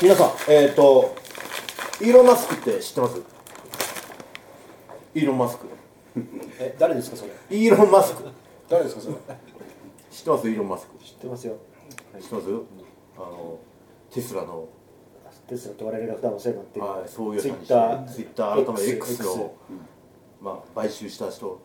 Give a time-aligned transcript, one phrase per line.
[0.00, 1.14] 皆さんえっ、ー、と
[2.00, 3.20] イーロン・マスクって知ってます？
[5.14, 5.66] イーロン・マスク。
[6.60, 7.32] え誰ですかそれ？
[7.50, 8.24] イーロン・マスク。
[8.68, 9.14] 誰ですかそれ？
[10.10, 10.48] 知ってます？
[10.48, 11.04] イーロン・マスク。
[11.04, 11.56] 知ってますよ。
[12.20, 12.46] 知ってます？
[13.16, 13.58] あの
[14.12, 14.68] テスラの、
[15.48, 18.04] テスラと我々が普段お世話になってるはい、創業者にしてツイッター。
[18.04, 19.50] ツイッター改め X の X
[20.40, 21.60] まあ、買収した人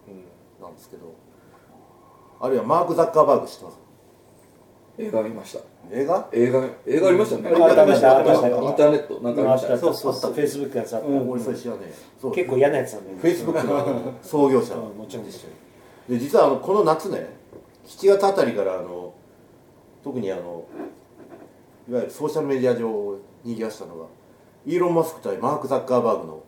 [0.60, 1.14] なんですけど、
[2.40, 3.78] あるいはマーク・ザッカーバーグ知ってます？
[4.98, 5.60] 映画見ました。
[5.92, 6.30] 映画？
[6.32, 7.50] 映画映画ありましたね。
[7.50, 8.48] あありましたありました。
[8.48, 9.74] インターネットなんかありました。
[9.74, 10.14] ねそうそう。
[10.14, 11.80] そうフェイスブックやつあった、俺それ知らね。
[12.34, 14.76] 結構嫌なやつなんでフェイスブックの創業者。
[14.76, 15.50] うんもちろんですよ。
[16.08, 17.28] で実はあのこの夏ね
[17.86, 19.14] 7月あたりからあの
[20.04, 20.66] 特にあの
[21.90, 24.06] いわゆるソーシャルメディア上を賑わしたのが
[24.66, 26.44] イーロン・マスク対マーク・ザッカーバーグの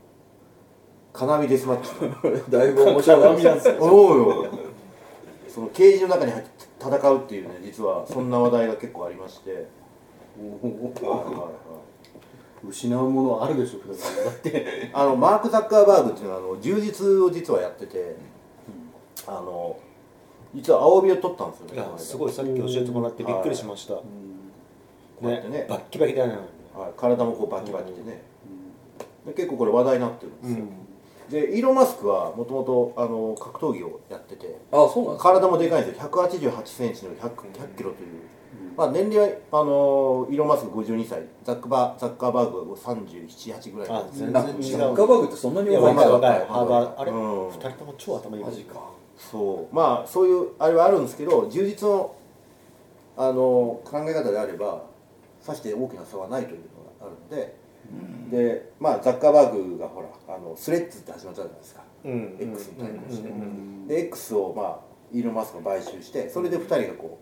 [1.13, 1.89] 金網デスマッチ。
[2.51, 3.83] だいぶ面白かった。
[3.83, 4.47] 思うよ。
[5.47, 9.51] そのケージの中に入って戦うっていうね実はそんな話題が結構ありまして。
[9.51, 12.67] はいはいはい。
[12.67, 18.15] 失うものはあるでしょ福田さんだってあのマーク・ザッカーバーグっていうのはあの充実を実はやってて、
[19.27, 19.77] あの
[20.53, 24.03] 実は青帯を取ったんですよねすごいさっき教えてもらってびっくりしました、こ
[25.21, 25.67] うやってね。
[25.69, 26.33] バッキバキだね。
[26.73, 28.23] はい、体もこうバキバキでね、
[29.27, 30.65] で結構これ話題になってるんですよ、
[31.29, 36.03] でイーロン・マスクはもともとあの格闘技をやっててあそうなんですか体もでかいんですよ。
[36.03, 38.09] 1 8 8センチの1 0 0 100キロという、
[38.77, 43.89] まあ、年齢はあのイーロン・マスク52歳ザックバザッカーバーグは378ぐらい。
[43.89, 44.57] なんです全ザ然違う。
[44.57, 46.39] ッカーバーグってそんなに若いんですか若い。
[46.39, 46.47] 若い。
[46.47, 47.49] ハーバーあれ、うん。
[47.49, 48.43] 二人とも超頭いい。
[48.43, 48.75] マジか。
[49.17, 49.75] そう。
[49.75, 52.15] まあそういうあれはあるんですけど充実の
[53.17, 54.83] あの考え方であれば
[55.39, 56.63] さして大きな差はないというの
[56.99, 57.55] があるので、
[58.31, 62.37] でまあザッカーバーグがほらあのスレッズって始まったじゃないですか、うん。
[62.39, 63.29] X に対抗して、
[63.87, 64.79] で X をまあ
[65.13, 67.19] イーロン・マスクが買収してそれで2人がこ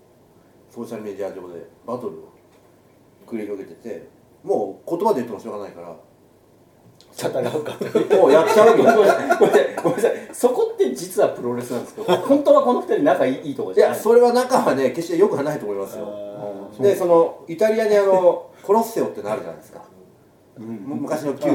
[0.72, 2.32] うソーシャルメディア上でバトルを
[3.28, 4.08] 繰り広げてて
[4.44, 5.96] もう言葉で言ってもしょうがないから
[7.16, 7.78] 戦うか
[8.18, 8.84] もうやっちゃうよ。
[8.84, 9.76] ごめんなさい。
[9.84, 10.30] ごめんなさい。
[10.34, 13.96] そこって実はプロレスなんですけど本当はこの二人仲いいいいとこいじゃない？
[13.98, 16.08] やそれは仲はね決して良くはないと思いますよ。
[16.80, 19.86] でそのイタリアにあのコロッセオってのあるじゃないですか、む
[20.58, 21.54] 昔の旧あ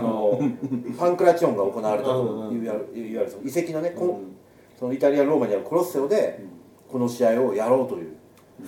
[0.00, 0.40] の
[0.98, 4.20] パンクラチオンが行われたとうんいわゆるいわゆるその遺跡のね、こ
[4.78, 6.44] そのイタリア・ローマにあるコロッセオで
[6.90, 8.16] この試合をやろうという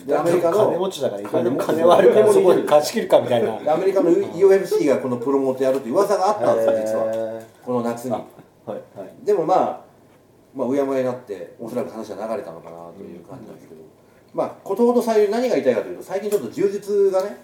[0.07, 3.59] でアメリカ金持のちだからいくらでも金はあるからそこで貸し切るかみたいな。
[3.59, 7.39] でアメリカの UFC がこのプロモートやるという噂があったんですよ実は。
[7.39, 8.11] へこの夏に。
[8.11, 9.25] はいはい。
[9.25, 9.81] でもまあ
[10.55, 13.81] まあうやむやになっておそらく話は流れたのかなという感じなんですけど、
[14.35, 17.39] まあことほど最初何が言いたいかというと最近ちょっと充実がね、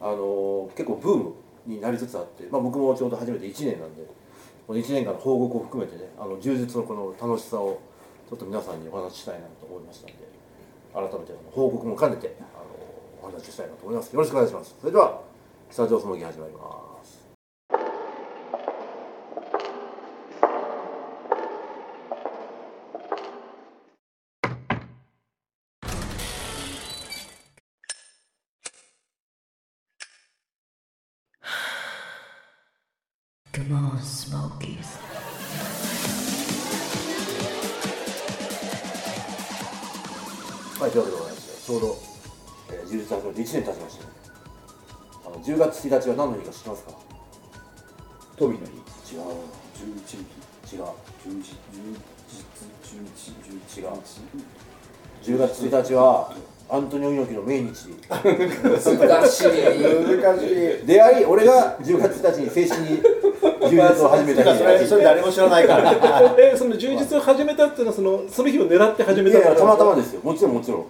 [0.00, 1.34] あのー結構ブーム
[1.66, 4.02] になりつつあって、まあ、僕もちょうど初めて1年なんで
[4.66, 7.80] この1年間の報告を含めてねあの充実のこの楽しさを
[8.28, 10.14] ちょっと皆さんにお話ししたいなと思いましたんで
[10.92, 14.12] 改めて報告も兼ねてあのお話ししたいなと思います。
[14.12, 14.74] よろしくお願いします。
[14.80, 15.20] それでは
[15.70, 16.85] スタジオ相撲ぎ始まります。
[40.78, 41.98] はい、というわけでございまして、ちょうど、
[42.70, 44.04] えー、充実始めて1年経ちました。
[44.04, 44.10] ね。
[45.26, 46.92] あの10月1日は何の日か知ってますか？
[48.36, 48.72] トビの日。
[49.12, 49.22] 違う。
[49.74, 50.76] 11日。
[50.76, 50.82] 違う。
[51.26, 51.98] 11 11
[52.86, 53.10] 11
[53.74, 53.98] 11違う
[55.26, 56.32] 10月1日は、
[56.70, 57.72] アントニオ猪木の命日。
[58.08, 60.86] 難しい難しい。
[60.86, 63.02] 出会い、俺が10月1日に正式に
[63.68, 70.20] 充実を始めた日それ誰も知らないから えその充実を始めたっていうのはそのその日を狙って始めたいやいや、たまたまでですよ。
[70.22, 70.84] もちろんもちろん。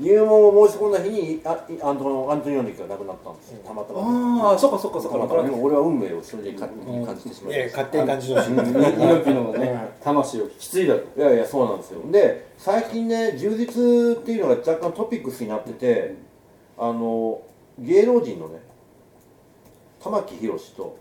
[0.00, 1.50] 入門を申し込んだ日にあ
[1.82, 3.58] アントアントニオ猪木が亡くなったんですよ。
[3.64, 4.50] たまたま。
[4.50, 5.42] ああそっかそっかそったかまたま。
[5.42, 7.80] でも俺は運命をそれで勝手に感じてしまいました。
[7.80, 8.52] いや勝手に感じてほしい。
[9.04, 11.20] 猪木のね魂を引き継いだと。
[11.20, 12.00] いやいやそうなんですよ。
[12.10, 16.14] で最近ね充実っていうのが若干トピックスになってて
[16.78, 17.42] あの
[17.78, 18.60] 芸能人のね
[20.02, 20.96] 玉木宏と,、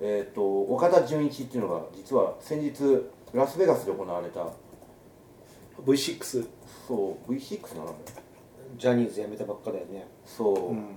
[0.00, 4.46] えー、と岡田准一っていうのが実は先日ラスベガスで行われた。
[5.84, 6.48] V6
[6.88, 7.94] そう V6 なの？
[8.78, 10.06] ジャニーズ辞めたばっかだよね。
[10.24, 10.96] そう、うん。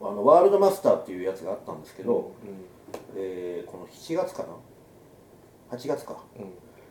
[0.00, 2.32] あのワールドマスターっていうやつがあったんですけど、
[3.14, 4.44] えーこの7月か
[5.70, 6.16] な？8月か。
[6.38, 6.44] うん。
[6.44, 6.48] こ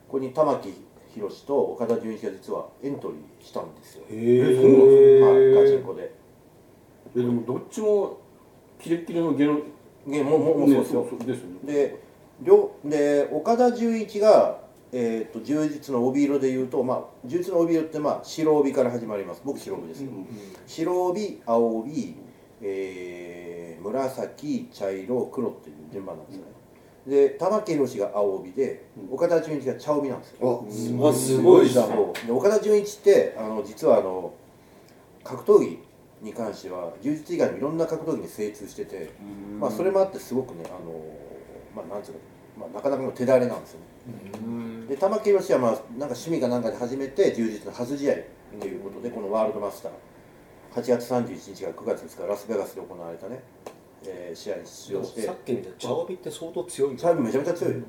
[0.09, 0.71] こに玉木
[1.15, 4.03] 宏と岡田准一が実はエントリーしたんですよ。
[4.09, 6.13] へはい、ガチンえコで。
[7.15, 8.19] えでもどっちも
[8.79, 9.59] キレッキレの芸能
[10.05, 11.07] ね、もももそうですよ。
[11.09, 11.73] そうですよね。
[11.73, 12.03] で、
[12.41, 14.59] 両で岡田准一が、
[14.93, 19.41] えー、と充実の帯色でいうと、まあ、充実の帯色って、まあ、白帯から始まります。
[19.45, 20.13] 僕白帯ですけど、
[20.67, 22.15] 白帯、青帯、
[22.61, 23.51] えー
[23.81, 26.51] 紫茶色黒っていう順番なんですよね、
[27.07, 30.65] で玉木宏が青帯で岡田准一が茶帯なんですよ、
[31.01, 34.33] ああすごいじゃんで岡田准一ってあの実はあの
[35.23, 35.79] 格闘技
[36.21, 39.11] に関しては柔術以外にもいろんな格闘技に精通してて、
[39.59, 40.77] まあ、それもあってすごくねあの、
[41.75, 42.17] まあ、なんつうの、
[42.59, 43.85] まあ、なかなかの手だれなんですよね
[44.91, 48.15] で玉木宏は、まあ、なんか趣味かなんかで始めて柔術の初試合
[48.59, 49.91] ということで、このワールドマスター。
[50.75, 53.41] 8月31日が9月ですからラスベガスで行われたね、
[54.05, 55.21] えー試合に出場して。
[55.21, 57.73] さっき見た茶帯って相当強いんチャームめちゃめちゃ強い。
[57.75, 57.79] よ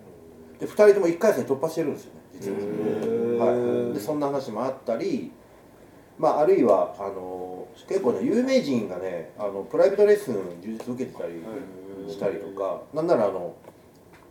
[0.61, 2.51] で2人とも1回戦突破してるんですよね実
[3.41, 5.33] は、はい、でそんな話もあったり
[6.21, 11.43] まああるいはあの結構ね有名人がねあのプライベートレッスン充実受けてたり
[12.09, 13.57] したりとかなんならあの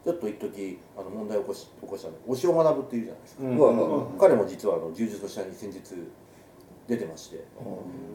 [0.04, 5.80] ちょっと一時あの問題を起こし起こしたの押尾学っていうじゃないですか、うわうわ彼も実はあの柔術の試合に先日
[6.88, 7.46] 出てまして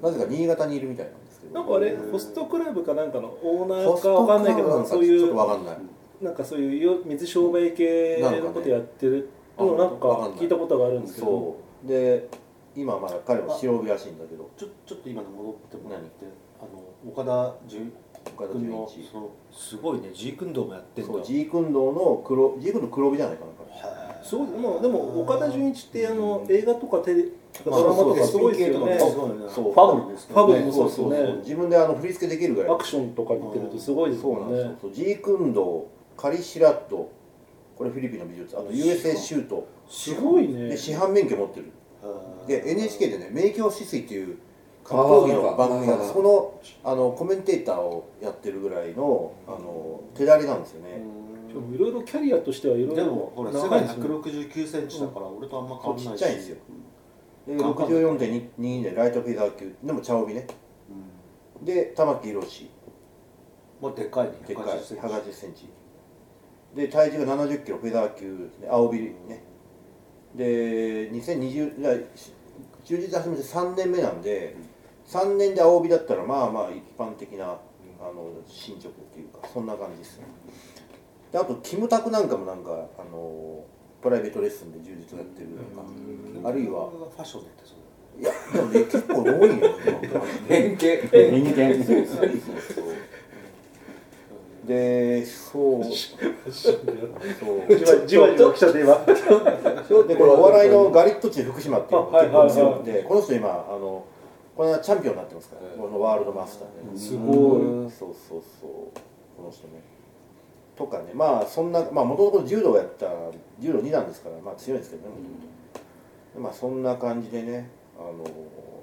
[0.03, 1.55] なぜか新潟にいるみたいなんですけど。
[1.55, 5.77] なんかあれホストクラブかなんかのオーナーかわかんないけどそういちょっとわうかんない。
[6.21, 10.09] なんかそういうよ水商売系のことやってるのをなんか
[10.41, 11.27] 聞いたことがあるんですけど。
[11.27, 11.89] そう。
[11.89, 12.29] で
[12.75, 14.51] 今まだ彼は白帯らしいんだけど。
[14.57, 16.27] ちょちょっと今の戻ってもらって
[16.61, 17.93] あの岡田准
[18.35, 19.09] 岡田准一。
[19.53, 20.11] すごいね。
[20.15, 21.13] ジークンドーもやってんだ。
[21.13, 24.25] そうジークンドーの黒ジークンドー黒帯じゃないかなへー。
[24.25, 27.25] そうまあでも岡田准一ってあの映画とかテレ
[27.65, 28.99] ドまあラマとかすごいですよね。
[28.99, 29.51] そうそうそう。
[29.51, 31.09] そうファブルですフファブルもそそう。
[31.09, 32.75] うですよね自分であの振り付けできるぐらい。
[32.75, 34.73] アクションとか見てるとすごいですもそうなんんですよ。
[34.73, 37.11] ねそうジークンドーカリシラット。
[37.77, 38.57] これフィリピンの美術。
[38.57, 39.67] あと USA シュート。
[39.89, 40.71] すごいね。
[40.71, 41.67] で師範免許持ってる。
[42.47, 44.39] で NHK でね「明鏡止水」っていう
[44.89, 51.03] 格闘技の番組があーそこのあのコメンテーターをやってるぐらいのあの手だれなんですよね、
[51.49, 56.57] でもいろいろキャリアとしてはいろいろでもほら世界長いですね169センチだから俺とあんま変わんないちっちゃいんですよ。
[57.47, 59.75] で頑張る64.22でライトフェザー級。
[59.83, 60.47] でも茶帯ね。
[61.63, 62.71] で玉木宏。
[63.81, 64.67] もうでっかいねでっかい。
[64.79, 65.03] 180センチ。
[65.03, 65.69] 180センチ。
[66.75, 69.43] で体重が70キロフェザー級で青帯ね。
[70.35, 71.95] で2020じゃあ
[72.85, 74.57] 充実始めて3年目なんで、
[75.09, 77.49] 3年で青帯だったらまあまあ一般的なあ
[78.13, 80.25] の進捗っていうかそんな感じですね。
[81.33, 83.65] であとキムタクなんかもなんかあの
[84.03, 86.43] プライベートレッスンで充実やってるなん。
[86.43, 87.77] かあるいはファッションでってそう。
[88.19, 89.77] いやでもね結構多いよ
[90.49, 92.85] 偏見人間そうそうそう
[94.67, 98.95] でそうそうじわじわ来ちゃって今
[100.05, 104.05] でこれお笑いのガリットチ福島っていうのが結構強くてこの人今あの
[104.57, 107.91] この間チャンピオンになってますから、このワールドマスターで、すごい。
[107.91, 108.71] そうそうそう。
[109.37, 109.83] この人ね。
[110.75, 111.13] とかね。
[111.13, 113.07] まあそんなまあもともと柔道をやった
[113.61, 115.09] 柔道2段ですからまあ強いんですけどね、
[116.35, 116.49] 元々。
[116.49, 117.69] まあそんな感じでね
[117.99, 118.25] あの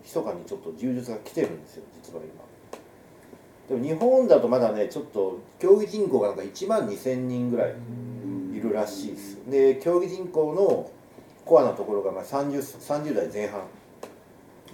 [0.04, 2.44] 密かにちょっと柔術が来てるんですよ実は今。
[3.68, 7.74] でも日本だとまだねちょっと競技人口がなんか1万2000人ぐらい
[8.54, 10.92] いるらしいですで競技人口の
[11.46, 13.62] コアなところがまあ 30, 30代前半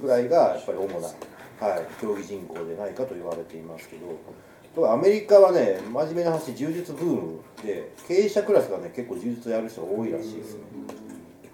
[0.01, 1.07] ぐらいがやっぱり主な、
[1.67, 3.97] はい、競技人口でないかと言われていますけ
[4.75, 10.61] どアメリカはね真面目な話柔術ブームで経営者クラスがね結構柔術やる人が多いらしいですね、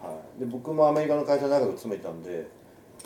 [0.02, 2.48] はい、で僕もアメリカの会社長く勤めてたんで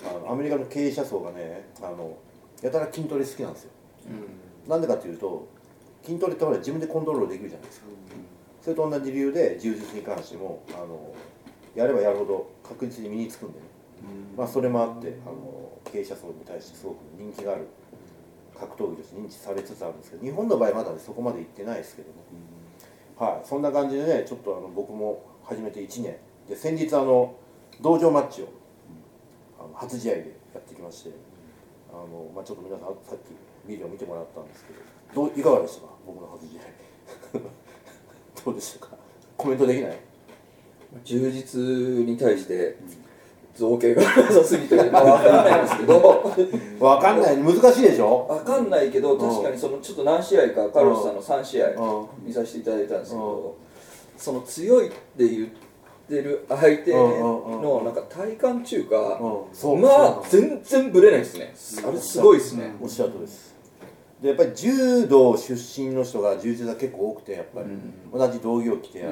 [0.03, 2.17] あのアメリカの経営者層がねあの
[2.61, 3.71] やたら筋トレ好きなんですよ。
[4.67, 5.47] なんでかっていうと
[6.03, 7.85] 筋トレってほら自分でコントロールできるじゃないですか、
[8.61, 11.13] それと同じ理由で柔術に関してもあの
[11.75, 13.65] やればやるほど確実に身につくんでね、
[14.37, 17.67] まあ、それもあってあの経営者層に対してすごく人気がある
[18.57, 22.13] 格闘技として認知されつつあるんですけど日本の場合まだねそこまでいってないですけどね、
[23.17, 23.47] はい。
[23.47, 26.15] そんな感じでねちょっとあの僕も始めて1年。
[26.47, 27.35] で先日あの
[27.81, 28.47] 道場マッチを
[29.59, 31.11] あの初試合でやってきまして
[31.91, 35.93] あの、まあ、ちょっと皆さんさっきビデオ見てもらったんですけどどういかがでしたか？
[36.05, 37.39] 僕の初試合。
[38.45, 38.97] どうでしたか？
[39.37, 39.99] コメントできない？
[41.03, 41.59] 充実
[42.05, 42.77] に対して
[43.59, 45.03] 造形がなさすぎて分かん
[45.45, 46.33] ないんですけど。
[46.79, 47.37] わかんない。
[47.37, 48.25] 難しいでしょ？
[48.29, 52.07] 分かんないけど確かにそのちょっと何試合かカルロスさんの3試合うん。
[52.27, 53.55] 見させていただいたんですけど
[54.17, 55.49] その強いって言っ
[56.07, 59.19] てる相手のなんか体感中か
[59.81, 61.53] まあ全然ブレないですね。
[61.87, 62.73] あれすごいですね。
[62.81, 63.49] おっしゃるとりです。
[64.21, 67.67] でやっぱり柔道出身の人が柔術が結構多くてやっぱり、
[68.13, 69.05] 同じ道着を着てや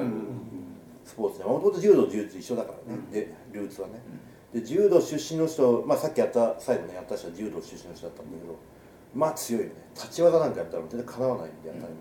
[1.02, 3.94] スポーツでもともと柔道柔術一緒だからね、でルーツはね、
[4.52, 8.56] で柔道出身の人、まあ、さっきやった最後ねやった人は柔道出身の人だったんだけど
[9.14, 9.74] まあ強いよね。
[9.94, 11.96] 立ち技なんかやったら全然かなわないんで当たり前だ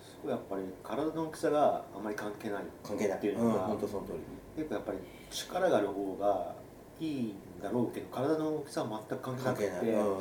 [0.00, 4.18] すごいやっぱり体の大きさがあまり関係ないけど関係ないっていうのが、うん本当その通り。
[4.56, 4.98] 結構やっぱり
[5.30, 6.54] 力がある方が
[7.00, 10.16] いいんだろうけど体の大きさは全く関係なくてない、うん。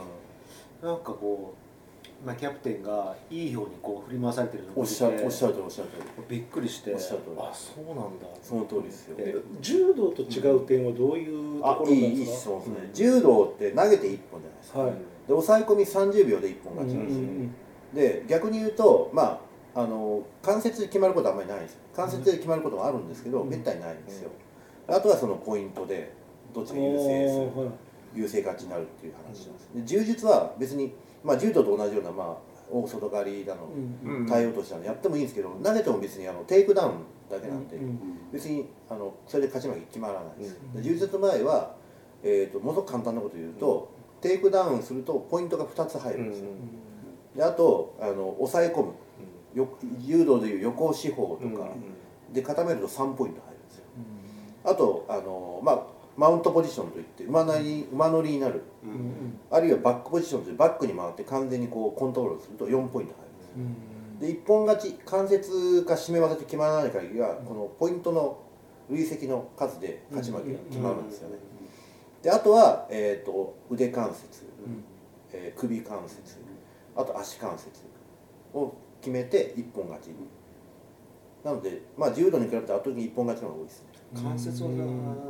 [0.81, 1.55] なんかこ
[2.23, 5.89] う、まあ、キャプテンがいいようにこう振り回されてるのをおっしゃ見ておっしゃるとりおっしゃる
[6.29, 6.93] びっくりして。
[6.93, 7.19] あそう
[7.87, 8.27] なんだ。
[8.41, 9.15] その通りですよ。
[9.19, 12.37] え柔道と違う点はどういうとあころなんですか？
[12.37, 14.91] 質問ですね、柔道って投げて1本じゃないですか、はい。
[14.91, 14.97] で
[15.29, 17.25] 抑え込み30秒で1本勝ちなんですよ、
[17.93, 19.41] で逆に言うとま
[19.73, 21.73] ああの関節で決まることはあんまりないんです。
[21.73, 23.49] よ関節で決まることもあるんですけど、うん。
[23.49, 24.29] めったにないんですよ、
[24.87, 26.11] あとはそのポイントで
[26.53, 27.69] どっちが優勢する
[28.15, 29.69] 優勢勝ちになるっていう話なんです。
[29.75, 30.93] で柔術は別に、
[31.23, 32.37] まあ、柔道と同じような、まあ、
[32.71, 33.69] 大外刈りだの、
[34.05, 34.25] うん。
[34.27, 36.93] 体落としだのやってもいいんですけど投げても別にあのテイクダウン
[37.29, 37.99] だけなんで、うん。
[38.31, 40.81] 別にあのそれで勝ち負け決まらないです、うん。
[40.81, 41.75] で柔術の場合は、
[42.23, 46.45] えー、とものすごく簡単なこと言うと、テイクダウンするとポイントが2つ入るんですよ、
[47.35, 48.93] であとあの抑え込む。
[49.55, 49.67] よ
[50.05, 51.69] 柔道でいう横四方とか、
[52.31, 53.83] で固めると3ポイント入るんですよ。
[54.63, 55.83] あとあの、まあ、
[56.17, 58.63] マウントポジションといって馬乗り馬乗りになる。
[58.83, 59.39] うんうん。
[59.51, 63.51] あるいはバックポジションというバックに回って完全にこうコントロールすると4ポイント入るんです。
[63.55, 64.19] うん。
[64.19, 68.39] で一本勝ち関節か締め技で決まらない限りはこのポイントの
[68.89, 71.35] 累積の数で勝ち負けが決まるんですよね。
[72.23, 74.83] であとは、えー、と腕関節、うん。
[75.33, 76.37] えー首関節
[76.95, 77.69] あと足関節
[78.55, 80.09] を決めて一本勝ち。
[81.43, 83.83] なので、まあ、柔道に比べて圧倒的に一本勝ちの方が多いです。
[83.83, 84.69] ね関節技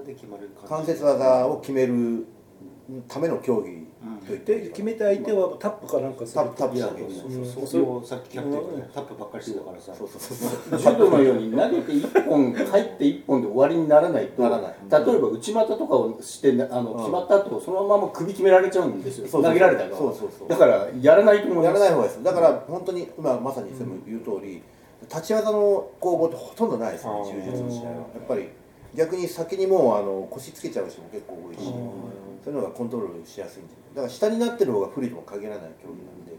[0.06, 2.26] で決まる関節技を決める
[3.08, 3.88] ための競技
[4.26, 7.68] と言ってもいいで決めた相手はタップかなんかするタップタップだけですうんそう。
[7.68, 8.90] そうさっきキャプテンがね。
[8.94, 9.94] タップばっかりしてたからさ。
[9.96, 10.80] そうそうそう。
[10.80, 14.76] 柔道のように投げて1本入って1本で終わりにならないとならない。
[14.90, 19.28] 例えば内股とかをしてあのうん決まった後そのまま首決められちゃうんですよ。
[19.28, 20.48] そう投げられた側そうそうそう。
[20.48, 21.66] だからやらないと思います。
[21.66, 22.24] やらない方がいいです。
[22.24, 24.62] だから本当に今まさに全部言う通り、
[25.10, 27.92] 立ち技の攻防ってほとんどないですね柔術の試合は。
[27.92, 28.50] やっぱり
[28.96, 31.64] 逆に先にもうあの腰つけちゃう人も結構多いし、
[32.44, 36.34] そういうのがコントロールしやすいんでだから下になってる方が不利とも限らない競技なんで、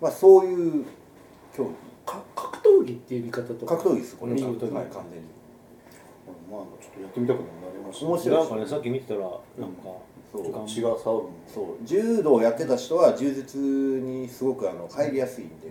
[0.00, 0.84] まあそういう
[1.56, 1.70] 競技。
[2.04, 3.76] か格闘技っていう見方とか？
[3.76, 4.74] 格闘技ですこれは、見事に。
[4.74, 5.26] はい、完全に。
[6.50, 9.38] まあちょっとやってみたくなりました面白いなんかねさっき見てたらなんか
[10.32, 10.52] そう。
[10.52, 11.86] ガン血が騒ぐそう。
[11.86, 15.70] 柔道をやってた人は柔術にすごくあの入りやすいんで、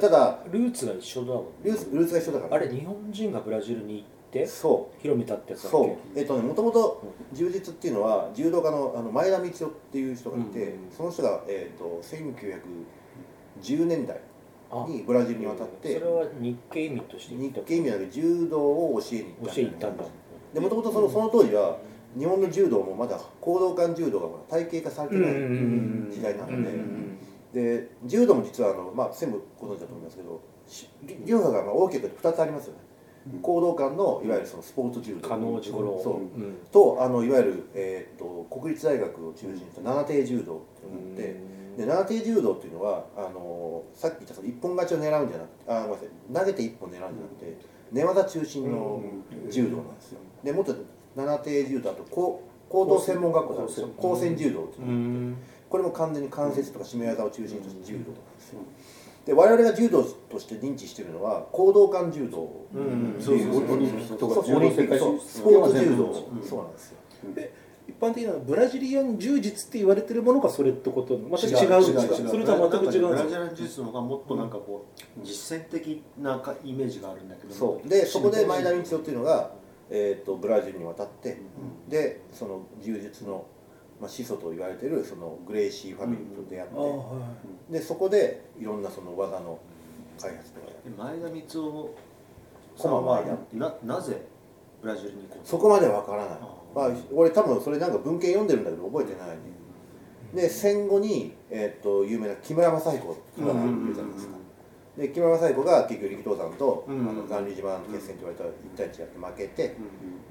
[0.00, 1.50] ただルーツが一緒だもんね。
[1.64, 2.54] ルーツルーツが一緒だから。
[2.54, 5.00] あれ日本人がブラジルに行ってそう。
[5.00, 5.76] 広めたってやつだっけ？
[5.78, 5.96] そう。
[6.14, 7.02] えっとねもともと
[7.32, 10.90] 柔術っていうのは柔道家のあの前田光代っていう人がいて、うん。
[10.90, 12.00] その人が、えっと
[13.62, 14.20] 1910年代
[14.70, 14.84] あ。
[14.88, 20.04] にブラジルに渡っそてれは日系移民として行日系意味なく柔道を教えに行った教えに行ったんだ。
[20.54, 21.78] でもともとそのその当時は
[22.18, 25.32] 日本の柔道もまだ行動館柔道がまだ体系化されてない
[26.10, 26.62] 時代なの
[27.52, 32.80] で、で柔道も実はあの、まあ、全部ご存知だと思いますけどし流派がまあ大きく2つありますよね、
[33.42, 36.00] 行動館のいわゆるそのスポーツ柔道加納治五郎。
[36.02, 36.14] そう。
[36.16, 36.56] うん。
[36.70, 46.08] とあのいわゆる、えー、と国立大学を中心にした七艇柔道っていうのがあって、で七艇柔道っていうのはあのさっき言ったその一本勝ちを狙うんじゃなくてあごめんなさい。
[46.34, 47.56] 投げて一本狙うんじゃなくて
[47.92, 49.02] 寝技中心の
[49.50, 50.20] 柔道なんですよ。
[50.42, 50.74] でもっと
[51.16, 58.60] 七艇柔道あと高高等専門学校なんですよ高専柔道っていうのがあってこれも完全に関節とか締め技を中心とした柔道なんですよ
[59.26, 66.30] で我々が柔道として認知しているのは行動館柔道うんっていうオリンピックとかそうオリンピックそうスポーツ柔道。
[66.48, 66.62] そう。
[66.62, 66.98] なんですよ。
[67.88, 71.56] 一般的なブラジリアン柔術って言われてるものがそれってことまた違う。
[71.56, 72.00] 違う違う。
[72.00, 72.28] 違う。
[72.28, 77.88] それとは全く違うんブラジですよル柔術の方がもっとなんかこう実践的なかイメージがあるんだけどそう。
[77.88, 79.50] でそこで前田道夫っていうのが、
[79.90, 81.38] えー、とブラジルに渡って、
[81.88, 83.46] でその柔術の、
[84.00, 87.04] まあ、始祖と言われてるそのグレイシーファミリーと出会って、ああは
[87.70, 89.58] でそこでいろんなその技の
[90.20, 90.90] 開発とかやって。
[90.90, 91.94] で前田光夫
[92.76, 93.22] さ駒んは
[93.54, 94.26] ななぜ
[94.82, 95.46] ブラジルに行こう？
[95.48, 96.38] そこまでわからない。
[96.40, 99.36] あ、まあ、俺多分それなんか文献読んでるんだけど覚えてないね。
[100.34, 104.36] で戦後に、えー、と有名な木村政彦木村さんいるじゃないですか、
[104.98, 109.76] で木村正彦が結局力道山と、うんあの巌流島の決戦と言われた1対1やって負けて、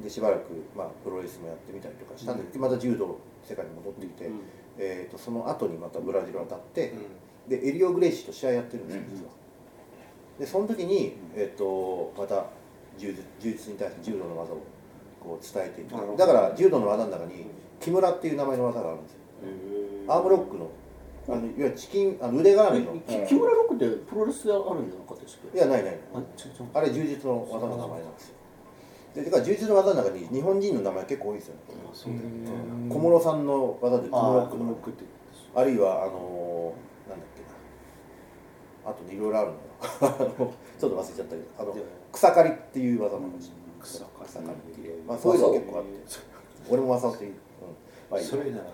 [0.03, 4.29] でしばらく、まあ、プロレスもやってみたりとかしたんで、また柔道世界に戻ってきて、
[4.77, 6.93] えー、とその後にまたブラジル渡って、
[7.47, 9.31] でエリオ・グレイシーと試合やってるんですよ実は、
[10.39, 12.45] でその時に、えー、とまた
[12.97, 14.57] 柔術柔術に対して柔道の技を
[15.19, 16.17] こう伝えていってなるほど。
[16.17, 17.45] だから柔道の技の中に
[17.79, 19.19] 木村っていう名前の技があるんですよ。
[20.07, 20.69] アームロックの
[21.27, 22.93] あのいわゆるチキンあの腕絡みの。
[23.25, 25.99] 木村ロックってプロレスであるんじゃなかったですかやないない
[26.73, 28.34] あれ柔術の技の名前なんですよ
[29.15, 31.61] でてか柔術の技の中に日本人の名前結構多いですよね。
[31.93, 32.89] そうだよね。
[32.89, 35.05] 小室さんの技で小室ロックのロックって。
[35.55, 37.41] あるいはあのーなんだっけ
[38.83, 38.91] な。
[38.91, 39.55] あとねいろいろあるの
[40.77, 41.43] ちょっと忘れちゃったけど。
[41.57, 41.75] あの
[42.11, 43.51] 草刈りっていう技もあるし。
[43.81, 44.25] 草刈り。
[44.27, 45.03] 草刈りっていう。
[45.07, 45.89] まあそういうの結構あって。
[46.69, 47.37] 俺も技っていう、うん、
[48.11, 48.65] まあいいそれなら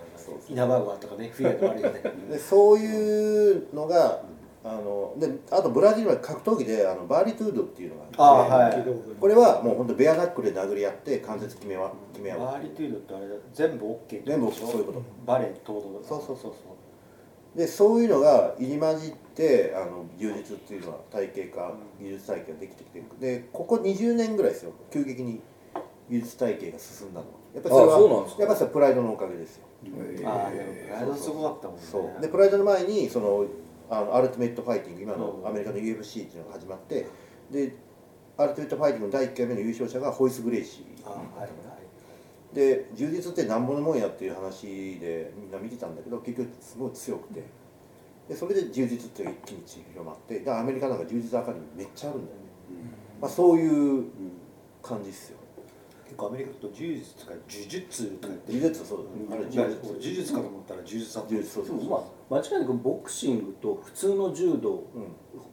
[0.48, 2.02] 稲葉川とかねフィギュアとかあるよね。
[2.30, 4.22] でそういうのが
[4.64, 8.84] あのであとブラジルは格闘技であのバーリトゥードっていうのがあってあはい。
[9.20, 12.38] これはもう本当ベアナックルで殴り合って関節決めわ決め合う。
[12.40, 14.72] バーリトゥードってあれだ全部 OK 全部ことでしょ？
[14.72, 15.02] そういうこと。
[15.26, 17.58] バレエ等々そうそうそうそう。
[17.58, 23.04] でそういうのが入り混じってあの柔術っていうのは体系化技術体系ができてきてる。
[23.20, 25.40] でここ20年ぐらいですよ急激に
[26.08, 28.42] 技術体系が進んだのやっぱりそれはあそうなんですか？
[28.42, 29.64] やっぱりそれはプライドのおかげですよ。
[30.24, 31.82] ああでもプライドすごかったもんね。
[31.82, 32.22] そう。
[32.22, 33.44] でプライドの前にその
[33.90, 37.06] あのアルティメットファイティング今のアメリカの UFC っていうのが始まって
[37.50, 37.74] で
[38.36, 47.42] アルティメットファイティングの第1回目の優勝者がホイス・グレイシーで柔術ってなんぼのもんやっていう話でみんな見てたんだけど結局すごい強くて。
[48.28, 52.42] でそれで柔術って一気に広まってでアメリカなんか柔術アカデミーめっちゃあるんだよね、
[53.20, 54.04] まあ、そういう
[54.80, 55.38] 感じっすよ。
[56.04, 58.98] 結構アメリカだと柔術とか呪術とか言って柔術そう
[59.30, 59.42] だね。
[59.42, 61.30] あれ呪術かと思ったら柔術だった。
[61.30, 61.78] 柔術そうそうそう。
[61.78, 65.02] でもまあ間違いなくボクシングと普通の柔道、うん。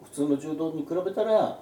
[0.06, 1.60] 普通の柔道に比べたら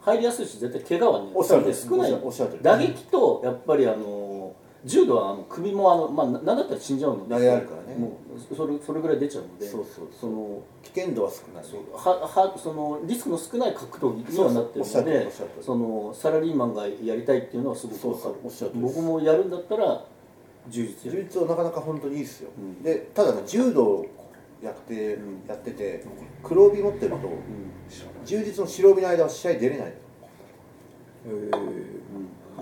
[0.00, 1.74] 入りやすいし絶対怪我はねおっしゃる。
[1.74, 2.12] 少ない。
[2.12, 2.52] おっしゃる。
[2.52, 7.98] 通り打撃とやっぱりあの柔道はあの首もあの、まあ、ななんだったら死んじゃうので投げるからね。
[7.98, 11.64] もうそれそれぐらい出ちゃうのでそうそうその危険度は少ない。
[11.92, 15.28] ははそのリスクの少ない格闘技にはなってるので
[15.60, 18.70] そのサラリーマンがやりたいっていうのはすごくそうわかる。
[18.74, 20.04] 僕もやるんだったら
[20.68, 22.82] 柔術や柔る術はなかなか本当にいいですよ、うん。
[22.82, 24.06] でただね柔道
[24.62, 25.42] やって、うん。
[25.48, 26.04] やってて
[26.42, 27.18] 黒帯持ってると
[28.24, 29.92] 柔術の白帯の間は試合出れない。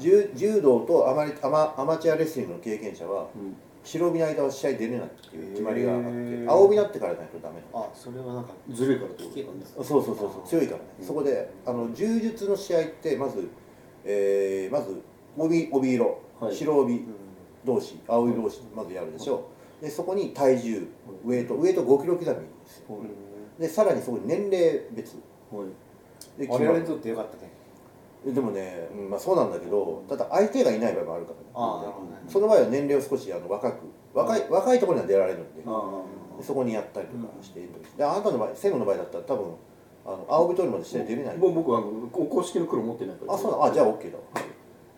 [0.01, 3.57] 柔柔道とアマリアマアマチュアレスリングの経験者はうん。
[3.85, 6.09] 白帯の間は試合出れないっていう決まりがあって
[6.47, 9.81] 青帯になってからないとダメなのあそれはなんかずるいからってことですか？
[9.81, 10.49] ねそうそうそうそう。
[10.49, 13.49] 強いからね、そこであの柔術の試合ってまず、
[14.05, 15.01] えーまず
[15.39, 16.55] 帯帯色、はい。
[16.55, 17.05] 白帯
[17.65, 19.37] 同士青帯同士まずやるでしょ。
[19.37, 19.41] う、
[19.81, 20.89] でそこに体重
[21.25, 22.35] ウエイトウエイト5キロ刻みで
[22.67, 22.99] すよ。
[23.59, 25.17] でさらにそこに年齢別。
[25.51, 25.69] はい。
[26.41, 27.53] で決まる我々にとってよかったね。
[28.35, 32.29] でもね、うんまあ、そうなんだけどただ相手がいない場合もあるからね。
[32.29, 33.77] その場合は年齢を少しあの若く
[34.13, 35.63] 若い若いところには出られるんで
[36.43, 37.61] そこにやったりとかして、
[37.97, 39.55] であなたの場合専務の場合だったら多分
[40.05, 41.37] あの青帯取るまで試合出れない。
[41.37, 43.35] もう僕はあの公式の黒持ってないから。
[43.35, 44.19] あそうあじゃあ OK だ。
[44.19, 44.25] わ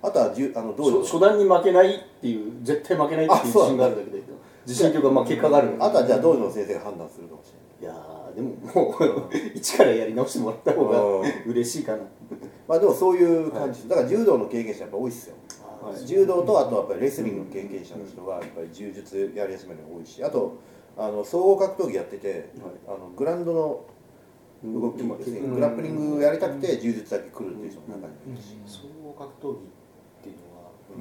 [0.03, 1.03] あとはじゅあの道場。
[1.03, 4.23] 初初段に負けないっていう絶対負けないっていう自信があるだけで
[4.67, 7.95] 自信というかまあ結果があるあとはじゃあ道場の先生が判断するかもしれない。
[7.95, 11.51] いやーでももう 一からやり直してもらった方がうん。
[11.51, 11.99] 嬉しいかな。
[12.69, 13.81] まあでもそういう感じ。
[13.81, 15.37] ですだから柔道の経験者やっぱ多いっすよ。
[15.83, 16.07] はい。
[16.07, 20.53] 柔道とあとはやっぱりレスリングの経験者の人がやっぱり柔術やり始めるのが多いしあと
[20.97, 22.51] あの総合格闘技やってて
[22.87, 23.81] あのグラウンドの
[24.63, 25.55] 動きですねうん。
[25.55, 28.59] グラップリングやりたくて柔術だけ来るっていう人も中にいるし。
[28.67, 30.37] 総合格闘技っていう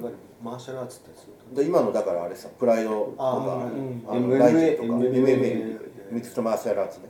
[0.00, 3.68] いわゆるマーシャルアーツってやつで今のだからあれさプライドとか
[4.08, 7.06] あのライジンとか MMA ミックスとマーシャルアーツね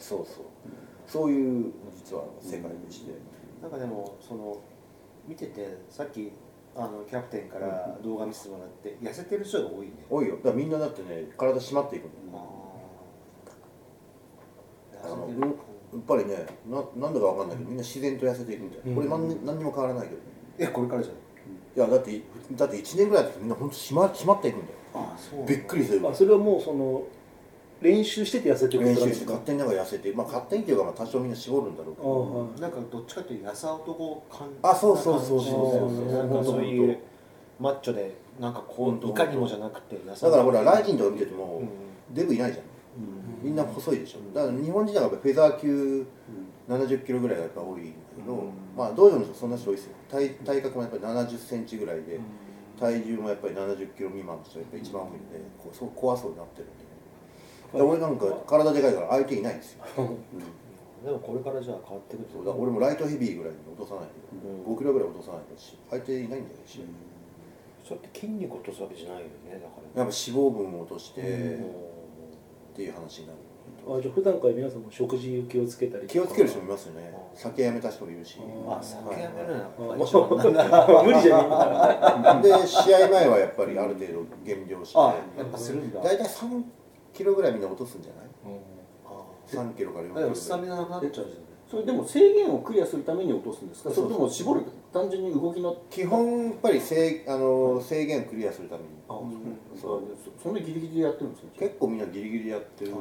[0.00, 0.44] そうそう
[1.06, 3.12] そういう実は世界でして
[3.60, 4.58] なんかでもその
[5.26, 6.32] 見ててさっき
[6.76, 12.10] あのキャプテンから動画見せてもらって痩せてる人が多いね多いよだからみんなだってね体締まっていくの
[15.02, 15.46] ああのや
[15.98, 20.22] っぱりねななんだかわかんないけどみんな自然と痩せていくんだよ、うんこれ何に何にも変わらないけどね
[20.58, 21.22] えこれからじゃない
[21.76, 24.78] いやだってだって1年ぐらいだとみんな本当締ま締まっていくんだよ。
[24.94, 26.00] あそうびっくりする。
[26.00, 27.02] まあそれはもうその
[27.82, 32.60] 練習してて痩せてる練習して勝手になんか痩せてまあ勝手にっていうかまあ多少みんな絞るんだろうけあどはい。
[32.60, 35.40] なんかどっちかというと痩せ男感あそうそうそうそう。
[35.40, 36.98] そうそうなんかそういう
[37.60, 42.14] マッチョでなんかこういかにもじゃなくてだからほらライジンとか見てても、うん。
[42.14, 42.64] デブいないじゃん。
[43.42, 44.34] みんな細いでしょ。
[44.34, 46.06] だから日本人はやっぱフェザー級
[46.68, 48.50] 70キロぐらいがやっぱ多いんだけど、うん。
[48.76, 49.92] まあ道場の人そんな人多いですよ。
[50.10, 52.18] 体体格もやっぱり70センチぐらいで、
[52.78, 59.84] 体重もやっぱり70キロ未満の人がやっぱり一番多いんで、こうそう怖そうになってるんで、ね、俺なんか体でかいから相手いないんですよ。
[61.04, 62.28] でもこれからじゃあ変わってくる。
[62.32, 66.64] そうだ俺もライトヘビーぐらいに落とさないけど、5キロぐらい落とさないとし相手いないんだよね、
[67.86, 70.02] そうやって筋肉落とすわけじゃないよねだから。
[70.02, 71.24] やっぱ脂肪分を落として、う
[71.62, 71.64] ん。
[71.64, 73.38] っていう話になる
[73.88, 77.14] あじゃあ普段から皆さんも食事気をつけたり気をつける人もいますよね。
[77.34, 78.38] 酒やめた人もいるし。
[78.68, 79.68] あ酒やめるな
[81.02, 81.38] 無理じゃ
[82.42, 84.98] ねで試合前はやっぱりある程度減量して。
[84.98, 86.00] あやっぱするんだ。
[86.00, 86.62] 大体3
[87.14, 88.26] キロぐらいみんな落とすんじゃない？
[89.06, 91.36] あ3キロから4キでもスタロぐらいミナなくなっちゃうじゃん
[91.70, 93.90] それでも制限をクリアするために落とすんですか？
[93.90, 94.62] それとも絞る
[94.96, 98.88] 単純に動きの基本やっぱり制あの制限をクリアするために。
[99.08, 99.12] あ
[99.80, 100.02] そう
[100.38, 102.96] そそんなギリギリでやってるんですか結構みんなギリギリやってるの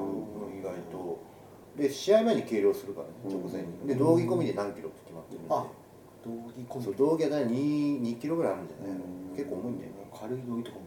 [0.59, 1.19] 意外と。
[1.77, 3.87] で試合前に計量するからね直前に。
[3.87, 5.65] で道着込みで何キロって決まってるんであ
[6.25, 6.83] 道着込み。
[6.83, 8.97] そう道着は大体 2, 2キロぐらいあるんじゃない
[9.37, 9.97] 結構重いんだよね。
[10.11, 10.85] 軽い道着とかも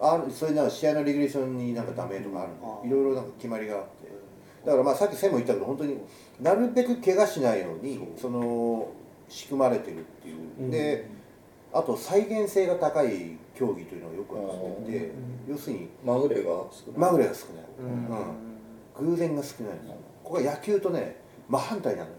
[0.00, 2.82] あるそれなんか試合のレギュレーションになんかダメとかあるの？
[2.84, 4.08] いろいろなんか決まりがあって。
[4.64, 5.96] だからまあさっき専も言ったけど本当に
[6.40, 8.88] なるべく怪我しないようにその
[9.28, 10.70] 仕組まれてるっていう。
[10.70, 11.06] で
[11.72, 15.12] あと再現性が高い競技というのがよくあってて
[15.46, 16.98] 要するにまぐれが少ない。
[16.98, 17.64] まぐれが少ない、
[19.00, 19.72] うん、偶然が少ない
[20.24, 21.16] ここは野球とね
[21.48, 22.16] 真反対なのよ、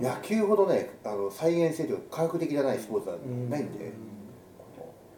[0.00, 3.16] 野球ほどねあの再現性というか科学的じゃないスポーツは
[3.48, 3.92] ないんで、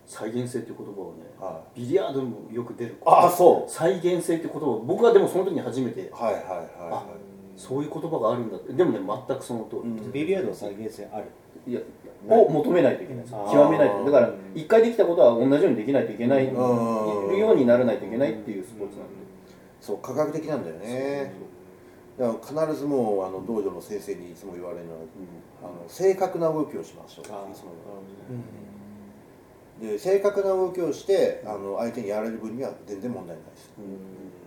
[0.06, 2.96] 再現性っていう言葉をねはビリヤードにもよく出る。
[3.06, 3.70] ああそう。
[3.70, 6.10] 再現性って言葉を僕はでもその時に初めて。
[6.12, 6.46] はいはいはい
[6.78, 7.04] あは
[7.60, 8.72] そういう言葉があるんだって。
[8.72, 10.12] でもね全くその通り、うん。
[10.12, 11.26] ビリヤードの再現性ある。
[11.66, 11.80] いや
[12.26, 13.24] を求めないといけない。
[13.26, 14.04] 極めないと。
[14.10, 16.44] だから一回できたことは同じようにできないといけない。
[16.44, 17.36] いるうん。
[17.36, 19.14] ようにならないといけないっていうスポーツなんで。
[19.14, 19.16] い
[19.78, 21.32] そう科学的なんだよね。
[22.18, 24.98] だから必ずもうあの道場の先生にいつも言われるのは
[25.62, 27.24] あの正確な動きをしましょう。
[27.30, 27.70] あいつも。
[29.80, 33.72] で正確な動きをしてあの相手にやられる分には全然問題ないです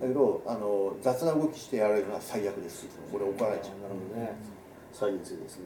[0.04, 3.80] だけどあの雑な動きしてやられるのは最悪ですこれ怒られちゃう。
[3.82, 4.36] なるほどね。
[4.92, 5.66] 再現性ですね。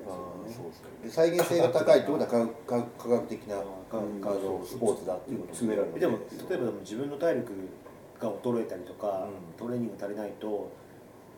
[1.03, 3.55] で再現性が高いってことは科学科学科学的な
[3.89, 5.53] 科学あのスポーツだっていうこと。
[5.53, 5.99] 詰められる。
[5.99, 6.19] でも
[6.49, 7.51] 例えばでも自分の体力
[8.21, 9.57] が衰えたりとか、うん。
[9.57, 10.71] トレーニング足りないと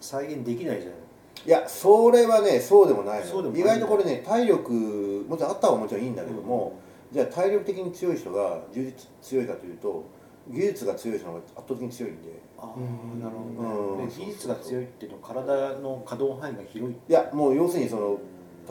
[0.01, 0.99] 再現できないじゃない
[1.45, 4.73] いやそれはねそうでもないの意外とこれね体力
[5.27, 6.77] もちろんあった方がもちろんいいんだけども、
[7.13, 10.03] じゃあ体力的に強い人が充実強いかというと
[10.49, 12.29] 技術が強い人の方が圧倒的に強いんで
[12.61, 14.07] あうんあなるほどね、うん。
[14.09, 16.95] で技術が強いっていうのは体の可動範囲が広い。
[17.07, 18.19] いやもう要するにその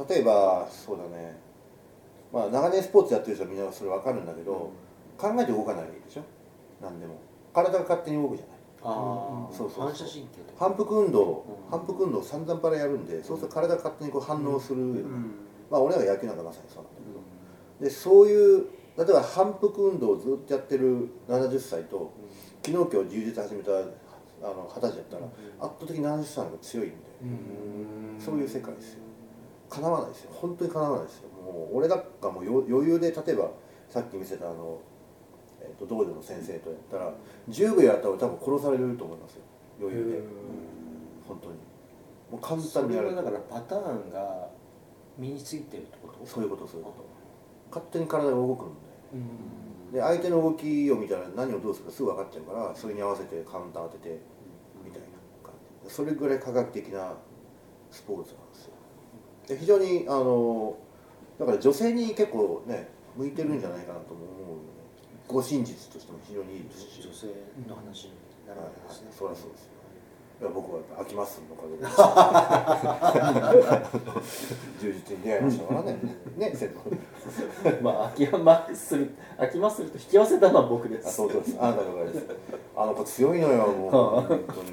[0.09, 1.39] 例えばそうだね。
[2.33, 4.71] まあ長年スポーツやってる人はみんなそれ分かるんだけど、
[5.17, 6.23] 考えて動かないでしょ？
[6.81, 7.15] 何でも。
[7.55, 8.57] 体が勝手に動くじゃない。
[8.83, 9.85] ああ、そうそうそう。
[9.87, 10.67] 反射神経とか。
[10.67, 11.71] 反復運動、うん。
[11.71, 15.33] 反復運動を散々パラやるんで、そうすると体が勝手にこう反応する、うん。
[15.71, 22.13] まあ俺は野球なんかまさにそうなんだけど、でそういう例えば反復運動をずっとやってる70歳と、
[22.69, 23.75] 昨日今日充実始めたあ
[24.53, 26.97] の二十歳だったら、圧倒的に70歳の方が強いんで、
[28.21, 29.01] そういう世界ですよ。
[29.71, 30.31] かなわないですよ。
[30.35, 31.29] 本当にかなわないですよ。
[31.31, 33.51] もう俺なんかもうよ余裕で例えば
[33.89, 34.79] さっき見せたあの、
[35.63, 37.15] えー、と道場の先生とやったら
[37.49, 39.43] 10秒やったら多分殺されると思いますよ。
[39.81, 40.21] 余裕で。
[41.27, 41.55] 本当に。
[42.31, 44.47] もう簡そ単にやるだからパターンが
[45.17, 46.27] 身についてるってこと？
[46.27, 47.05] そういうことそういうこと。
[47.71, 48.81] 勝手に体が動くんで
[49.93, 54.21] で相手の動きを見たら何をどうするかすぐ分かっちゃうからそれに合わせてカウンター当てて
[54.85, 55.07] みたいな
[55.43, 55.55] 感
[55.87, 55.95] じ。
[55.95, 57.15] それぐらい科学的な
[57.91, 58.73] スポーツなんですよ。
[59.49, 60.77] で非常にあの
[61.39, 64.63] だから女性に結構ね向いてるんじゃないかなとも思うよね。
[65.27, 67.03] 護身術としても非常にいいですし。
[67.03, 67.27] 女性
[67.69, 68.13] の話に
[68.47, 69.78] なるわけですね、そりゃそうですよ
[70.41, 70.51] いや。
[70.55, 71.85] 僕は飽きますのおかげで
[74.81, 75.99] 充実に出会いましたからね
[76.37, 76.75] ね先
[77.65, 81.09] 輩まあ秋まする秋ますると引き合わせたのは僕です。
[81.09, 82.27] あそうそうですあなたのおかげです
[82.77, 84.73] あの子強いのよもう本当に。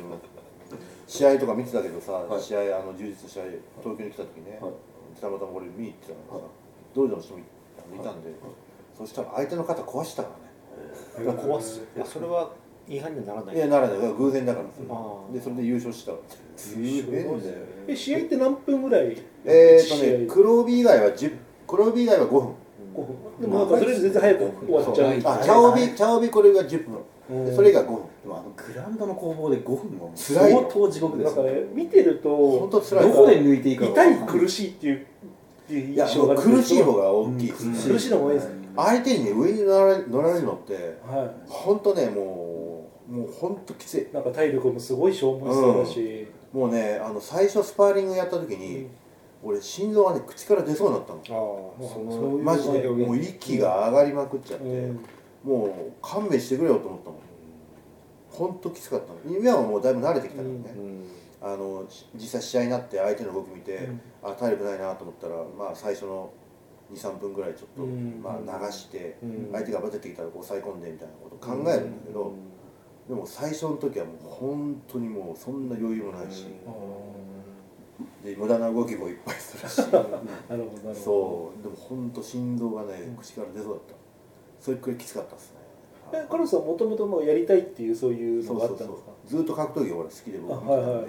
[1.07, 3.43] 試合とか見てたけどさ、はい試合あの充実の試合
[3.83, 4.71] 東京に来た時ね、はい。
[5.21, 6.45] たまたま俺見に行ってたからさ、
[6.95, 7.43] 道場の人もい
[7.95, 8.33] いたんで、
[8.97, 10.29] そしたら相手の肩壊したか
[11.19, 11.37] らね。
[11.37, 11.81] 壊す。
[11.95, 12.49] いやそれは
[12.87, 13.55] 違反にはならない。
[13.55, 14.13] いやならない。
[14.13, 14.65] 偶然だから
[15.33, 16.11] でそれで優勝した
[17.87, 19.17] え試合って何分ぐらい？
[19.43, 21.31] えー、っとね黒帯以外は10
[21.67, 22.53] 黒帯以外は5分。
[23.41, 25.35] でもなんかとりあえず全然早く終わっちゃう。
[25.35, 27.45] あ茶帯茶帯これが10分。
[27.45, 27.95] でそれ以外5分。
[27.95, 30.57] でもあのグラウンドの攻防で5分は辛いよ。
[30.71, 35.05] 相当地獄ですなんかね見てる本と当辛いどこで抜いていいか痛い苦しいっていう
[35.67, 37.51] いや印象がもう苦しい方が大きい。
[37.51, 40.73] 苦しいのが多いです相手にね上に乗られ乗られるのって
[41.07, 42.54] は本当ねもう
[43.09, 44.01] もう本当きつい。
[44.01, 46.27] いなんか体力もすごい消耗しそうだし。
[46.53, 48.87] もうねあの最初スパーリングやった時に、
[49.43, 51.19] 俺心臓がね口から出そうになったの。
[51.19, 52.87] ああそのそうマジで。
[52.87, 54.99] もう息が上がりまくっちゃって、うん。
[55.43, 55.69] もう
[56.01, 57.19] 勘弁してくれよと思ったもん。
[58.29, 59.37] 本当きつかったの。
[59.37, 60.63] 今はもうだいぶ慣れてきたからね、
[61.41, 63.87] あのし実際試合になって相手の動き見て、
[64.23, 66.31] あ体力ないなと思ったらまあ最初の
[66.93, 68.21] 23分ぐらいちょっと、うん。
[68.21, 69.49] まあ、流して、うん。
[69.51, 72.33] 相手がバテてきたら抑え込んでみたいなことを考えるんだけど、
[73.07, 76.47] でも最初の時はもう本当にもうそんな余裕もないし、
[78.23, 79.77] で無駄な動きもいっぱいするし。
[79.91, 80.93] なるほどなるほど。
[80.93, 81.63] そう。
[81.63, 83.95] でも本当心臓がね口から出そうだった。
[84.59, 85.59] それくらいきつかったですね。
[86.13, 88.87] えカルロスはもともともうやりたいっていうそういうのがあそうそうそう。
[88.87, 91.05] ったんですかずっと格闘技が俺好きで僕見てたんで、あはいはい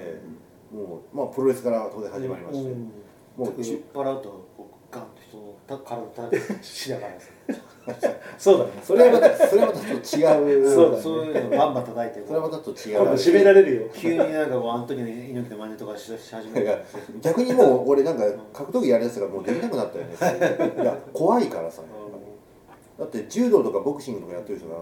[0.75, 2.91] もうまあプロレスから当然始まりまして、うん。
[3.37, 7.31] もう酔っ払うとこうガンと人のた体叩いてしながらです
[8.39, 8.71] そうだね。
[8.83, 10.69] それはまたそれはまたちょっと違う。
[10.71, 11.03] そうだね。
[11.03, 12.97] そういうのバンバン叩いてそれはまたちょっと違う。
[12.99, 13.83] 今度締められるよ。
[13.95, 16.79] 急になんかこうアントニオ猪木の真似とかしし始める
[17.23, 21.83] 逆にもう俺なんか格闘技やるやつがもうできなくなったよね いや怖いからさ。
[22.99, 24.77] だって柔道とかボクシングとかやってる人が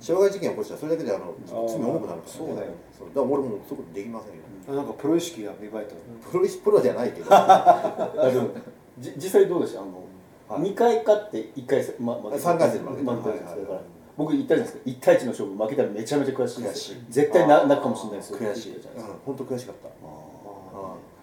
[0.00, 4.82] 傷害事件起こしたらそれだけであの罪重くなるから、そうだよそうだから俺もそういうことできませんよ。
[4.82, 5.94] なんかプロ意識が芽生えた。
[6.30, 7.30] プロプロじゃないけど。
[8.98, 9.80] 実際どうでした？
[9.80, 10.04] あの、
[10.48, 10.62] はい。
[10.62, 13.12] 2回勝って1回戦、まま三回戦で負けた。
[13.12, 13.80] 負けたじゃないですだから
[14.16, 14.90] 僕言ったじゃないですか。
[14.90, 18.38] 1対1の勝負負けたらめちゃめちゃ悔しい絶対ななるかもしれないですよ。
[18.38, 19.74] 悔しい、じゃないですか、本当悔しかっ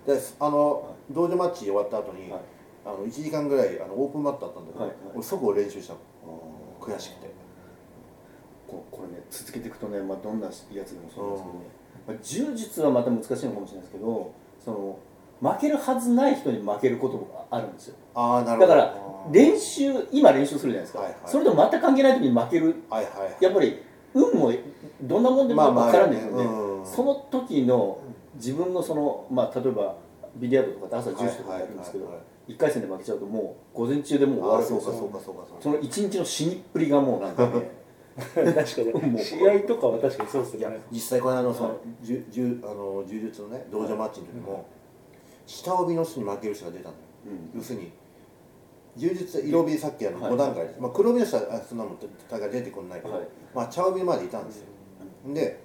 [0.06, 0.14] た。
[0.14, 2.42] であの道場マッチ終わった後に、はい。
[2.86, 6.00] あの1時間ぐらいあのオープンマットあったんだけど、俺そこを練習したの。
[6.82, 6.94] ー。
[6.94, 7.44] 悔しくて。
[8.74, 11.66] ここれね続けていくとね、まあ、どんなやつでもそうなんですけどね、
[12.08, 15.00] まあ、柔術はまた難しいのかもしれないですけどその
[15.44, 17.96] 負けるはずない人に負けることがあるんですよ。
[18.16, 18.76] ああなるほど。
[18.76, 18.98] だから
[19.32, 21.20] 練習今練習するじゃないですか、はいはい。
[21.26, 22.76] それと全く関係ない時に負ける。
[22.90, 23.38] はいはいはい。
[23.42, 24.54] やっぱり運も
[25.02, 26.86] どんなもんでもまあまあ絡んでるんで、うん。
[26.86, 28.00] その時の
[28.36, 29.96] 自分のその、まあ、例えば
[30.38, 35.44] ビリヤードとかで朝10時とかやるんですけど、はいはいはい1回戦で負けちゃうともう午前中でもう終ああわるそうかそうかそうかそうか。
[35.62, 37.72] その一日の死にっぷりがもうなんかね
[38.36, 40.82] 確かに 試合とかは確かにそうですよね。
[40.92, 44.66] 実際この間のその、じゅじゅあの柔術のね道場マッチの時も、
[45.46, 46.96] 下帯の人に負ける人が出たのよ、
[47.54, 47.60] うん。
[47.60, 47.92] 要するに。
[48.96, 50.34] 柔術色帯さっきあのはい。
[50.34, 51.98] 5段階です、まあ、黒帯の人はあそんなもん
[52.30, 53.28] 大会出てこないけど、はい。
[53.56, 54.66] まあ、茶帯までいたんですよ、
[55.34, 55.64] で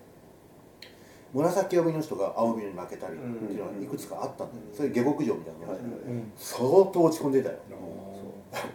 [1.35, 4.49] 紫帯の人が青帯に負けたりっていうのがいくつかあったん。
[4.49, 6.33] だよ、それ下克上みたいなもんで、うん。
[6.37, 7.57] 相当落ち込んでたよ。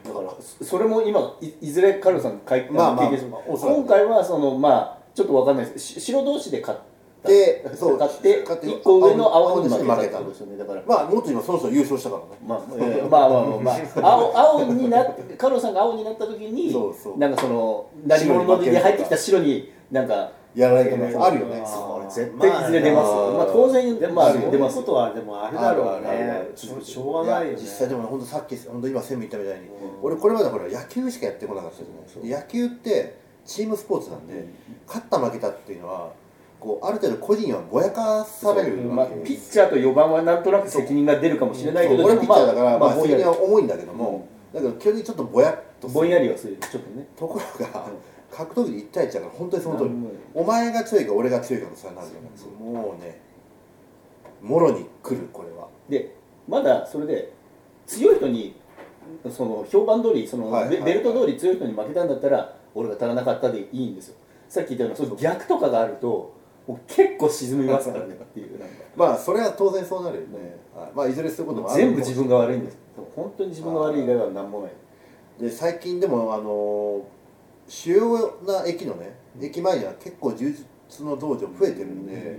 [0.04, 3.10] だからそそれも今いいずれカルロさんかいまあまあ。
[3.10, 5.80] 今回はそのまあちょっとわかんないです。
[5.80, 6.80] し白同士で勝っ
[7.24, 10.84] たでそう勝って 勝って一個上の青に負けたってことですよねだから。
[10.86, 12.28] まあもっと今その人優勝したからね。
[12.46, 13.72] まあ、えーまあまあまあま
[14.10, 17.18] あ青青になってカロさんが青になった時にそうそう。
[17.18, 21.64] なんかその何者ので入ってきた白になんかやらなきゃいけないあるよね。
[21.66, 23.10] それ絶対いずれ出ます。
[23.10, 27.48] よ、まあまあ、当然でも、まあ出ますことはでもあるだろうあるあるあねるしょうがない。
[27.48, 29.70] よね実際でも本当さっき本当今専務言ったみたいに、
[30.02, 34.46] 俺これまでほら野球しかやってこなかったじゃないで野球ってチームスポーツなんで、
[34.88, 36.12] 勝った負けたっていうのは
[36.64, 46.58] こうある程度個人はぼやかされるまあわけ、ピッチャーと4番はなんとなく責任が出るかもしれないけど俺ピッチャーだから、まあ責任は重いんだけども、だけど基本的にちょっとぼやっとぼんやりはする。
[46.58, 47.06] ちょっとね。
[47.18, 47.88] ところが、
[48.32, 53.20] 格闘技で1対1だから本当にその通り、うんお前が強いか俺が強いかの差になるよね、もうね
[54.42, 55.68] もろに来るこれは。
[55.90, 56.16] で
[56.48, 57.34] まだそれで
[57.86, 58.56] 強い人に
[59.30, 64.16] その評判通りそのベベルト通り強い人に負けたんだったら俺が足らなかったでいいんですよ。
[64.50, 66.34] さっき言ったようなその逆とかがあると
[66.88, 68.76] 結構沈みますからねっていうなんか。
[68.96, 70.92] まあそれは当然そうなるよね、はい。
[70.96, 72.78] まあいずれそういうことも全部自分が悪いんです。
[73.16, 74.72] 本当に自分が悪い以外は何もない。
[75.40, 77.06] で最近でもあの
[77.68, 80.52] 主要な駅のね駅前には結構充
[80.90, 82.38] 実の道場増えてるんで、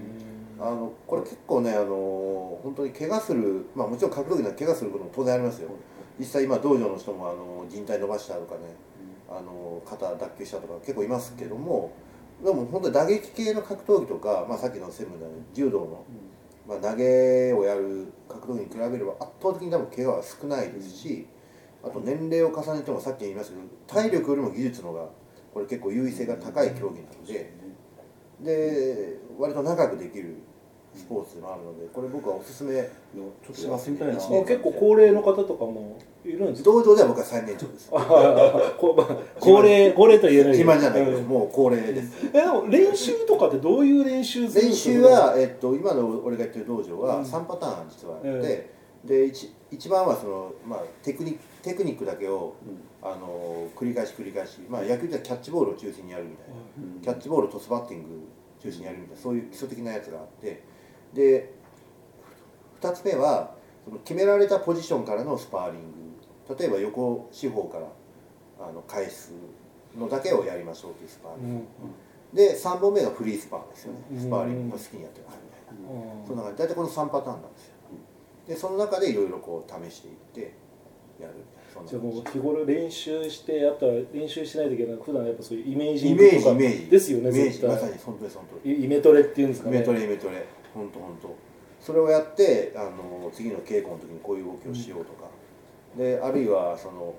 [0.60, 5.70] あのこれ結構ねあの本当に怪我するまあもちろん格闘技なら怪我することも当然ありますよ。
[6.18, 8.60] 実際今道場の人もあの靭帯伸ばしたとかね
[9.28, 11.92] あの肩脱臼したとか結構いますけども
[12.42, 16.04] でも本当に打撃系の格闘技とか、まあ、さっきの専務である柔道の、
[16.66, 21.26] まあ、投げをやる格闘技に比べれば圧倒的に多分怪我は少ないですし、
[21.82, 25.08] あと年齢を重ねてもさっき言いましたけど体力よりも技術の方が
[25.52, 27.52] これ結構優位性が高い競技なので
[28.40, 30.36] で割と長くできる
[30.94, 32.82] スポーツでもあるのでこれ僕はおすすめちょ
[33.52, 34.14] っとやってみたいな。
[34.14, 36.70] 結構高齢の方とかもいるんですか？
[36.70, 37.90] 道場では僕は最年長です。
[37.90, 41.24] 高齢高齢とは言えないけど暇じゃないけどうん。
[41.24, 42.26] もう高齢です。
[42.32, 47.22] えでも練習とかってどういう練習するん練ですか習は、えっと、今の俺がやってる道場はうん。
[47.24, 48.70] 3パターン実はあって、え
[49.04, 52.54] で一一番はその、まあ、テクニックテクニックだけを、
[53.02, 56.54] あの繰り返し繰り返し、まあ、野球ではキャッチボールを中心にやるみたいな、
[57.02, 58.08] キャッチボールトスバッティング
[58.62, 60.62] 中心にやるみたいなそういう基礎的なやつがあって
[61.14, 61.52] で
[62.80, 66.56] 2つ目はその決められたポジションからのスパーリング。
[66.58, 67.86] 例えば横四方から
[68.60, 69.32] あの返す
[69.96, 71.64] のだけをやりましょうというスパーリング、
[72.34, 74.00] で3本目がフリースパーですよね。
[74.12, 74.20] うん。
[74.20, 76.26] スパーリングの好きにやってくださいみたいな、うん。
[76.26, 77.74] そんな感じ大体この3パターンなんですよ。
[78.48, 80.54] でその中でいろいろこう試していって
[81.20, 81.34] やる
[81.88, 81.96] じ。
[81.96, 84.98] ゃあもう日頃練習してあとは練習しないといけない。
[85.02, 86.90] 普段やっぱそういうイメージじイメージとかイメージ。
[86.90, 87.74] ですよねイメー絶対ジ。
[87.74, 88.82] まさに本当にその通り。
[88.82, 89.76] イイメトレっていうんですかね。
[89.78, 91.36] イメトレイメトレ本当本当。
[91.80, 95.28] それをやってあの次の稽古の時にこういう動きをしようとか、
[95.96, 97.14] であるいはその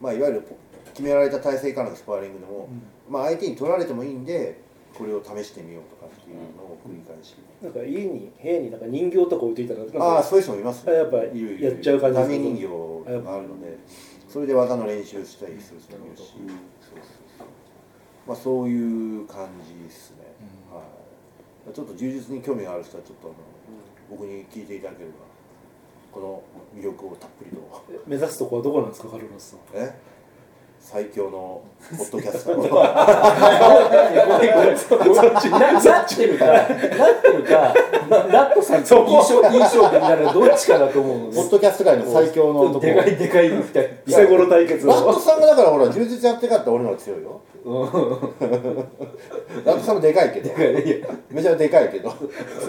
[0.00, 0.42] まあいわゆる
[0.94, 2.68] 決められた体勢からのスパーリングでも、
[3.08, 4.60] まあ相手に取られてもいいんで
[4.96, 11.28] これを試してみようとかっていうのを繰り返し、なんか家に部屋になんか人形とか置いといたらなんかああそういう人もいますあやっぱやっ
[11.80, 12.22] ちゃう感じですか？
[12.22, 12.56] ダミー人
[13.04, 13.76] 形があるので
[14.28, 16.48] それで技の練習したりする人もいるし、そうそう
[17.38, 17.46] そう。
[18.28, 20.25] まあそういう感じですね、はい
[21.74, 23.36] ちょっと柔術に興味がある人はちょっとあの、
[24.10, 25.14] 僕に聞いていただければ
[26.12, 26.42] この
[26.80, 27.84] 魅力をたっぷりと。
[28.06, 29.58] 目指すとこはどこなんですかカルロスさん。
[29.74, 29.94] え？
[30.88, 31.64] 最強の
[31.98, 32.60] ポッドキャスター。
[32.60, 32.62] を
[35.58, 36.66] ななってるかなっ
[37.20, 37.74] てるか
[38.30, 47.40] ラットさんと印象印象的ならどっちかだと思うのポッドキャスト界の最強の男でかいでかい二人ピセゴロ対決ラットさんがだからほら充実やってかって俺の方が強いよ
[49.64, 50.50] ラットさんもでかいけど
[51.30, 52.14] めちゃでかいけど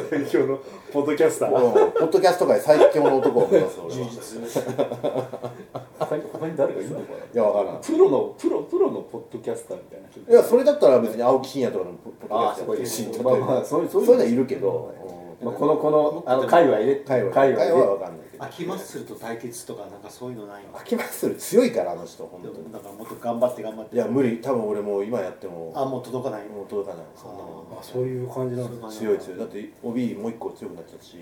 [0.09, 0.59] 最強の
[0.91, 7.17] ポッドキャスターポッドキャスト界最強の男を目指す俺は他に他に誰がいるのかな？
[7.17, 7.81] いやわからん。
[7.81, 10.19] プロのプロプロのポッドキャスターみたいな人。
[10.31, 14.93] いやそれだったら別に青木真也とかのポポああッドキャストそこいるまあまあそういうそういうのはいるけど、
[15.43, 16.95] まあ、このこのあの界隈で。
[16.97, 17.71] 会話界隈で。
[17.71, 18.43] 会話はわかんないけど。
[18.43, 20.77] 秋マッスルと対決とかなんかそういうのないの？
[20.77, 22.71] 秋マッスル強いからあの人本当に。
[22.71, 23.95] だからもっと頑張って頑張って。
[23.95, 24.39] いや無理。
[24.41, 25.73] 多分俺もう今やっても。
[25.75, 26.47] あもう届かない？
[26.47, 27.05] もう届かない。
[27.15, 29.39] そんなもあそういう感じなん強い強い。
[29.39, 31.17] だって帯もう一個強くなっちゃったし。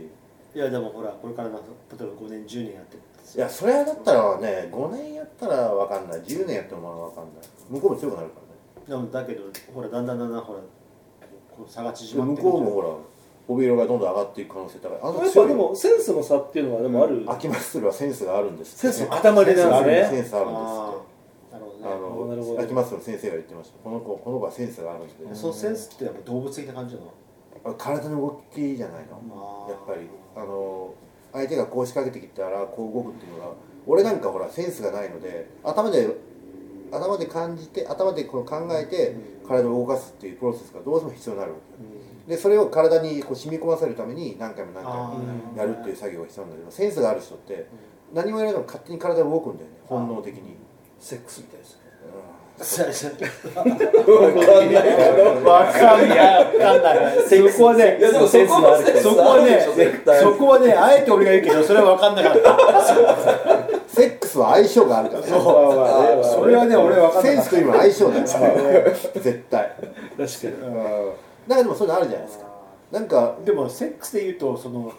[0.56, 1.62] いやでもほらこれからの例
[1.96, 2.98] えば5年10年やって
[3.34, 6.22] いやそれだったらね5年やったらわかんない。
[6.22, 7.44] 10年やってもまだわかんない。
[7.70, 8.36] 向こうも強くなるか
[8.88, 9.02] らね。
[9.02, 10.60] でもだけどほらだんだんだんだんほら
[11.56, 12.88] この差が縮ま向ってくるこうもほら
[13.48, 15.00] 帯色がどんどん上がっていく可能性高い。
[15.02, 19.66] あのやっぱでもセンスの差っていうのはでもある、秋マッスルはセンスがあるんですセンスの塊なんですね。
[19.66, 21.02] センスあるんですあっ
[21.52, 21.56] て。
[21.56, 21.82] あどね。
[21.82, 22.36] なるほど。
[22.36, 23.78] の秋マッスルの先生が言ってました。
[23.84, 27.74] この子この子はセンスがあるんでそのセンスってやっぱ動物的な感じなの？
[27.76, 29.68] 体の動きじゃないの。
[29.70, 30.94] やっぱりあの
[31.36, 33.52] 相手がこう仕掛けてきたらこう動くっていうのが
[33.86, 36.08] 俺なんかほらセンスがないので頭で
[36.92, 39.16] 頭で感じて頭でこの考えて
[39.48, 41.58] 体を動かすっていうプロセスがどうしても必要になるわ
[42.28, 42.32] け。
[42.32, 45.20] でそれを体にこう染み込ませるために何回も何回も
[45.56, 47.68] やるっていう作業が必要なんだけどセンスがある人って
[48.14, 49.76] 何もやらないの勝手に体が動くんだよね。
[49.86, 50.56] 本能的に。
[51.00, 51.85] セックスみたいですね
[52.62, 53.86] そうそうわかんない
[55.44, 56.18] わかんない。
[56.18, 59.60] わかんないそこはねいやでもそこはセンスそこはね
[60.22, 62.58] そこはねあえて俺が言うけどそれは分かんなかった
[63.88, 65.28] セックスは相性があるからね。
[65.28, 68.26] それはね俺は分かんセンスというのは相性だよ
[69.22, 69.62] 絶対。
[69.62, 70.54] 確かに。
[71.48, 72.46] だからでもそういうのあるじゃないですか。
[72.92, 74.92] なんかたでもセックスで言うとその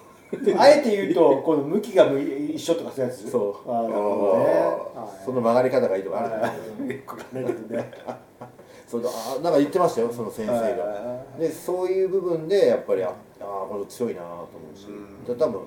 [0.59, 3.31] あえて言うとこの向きがむ一緒とかそういうやつ？
[3.31, 3.70] そう。
[3.70, 5.12] あーなるほどね。
[5.25, 7.44] その曲がり方がいいとかあるかんない？
[7.46, 7.90] けどね。
[8.87, 11.22] そうだあなんか言ってましたよその先生が。
[11.38, 14.87] でそういう部分でやっぱりああーこの強いなと思うし。
[15.27, 15.61] で多分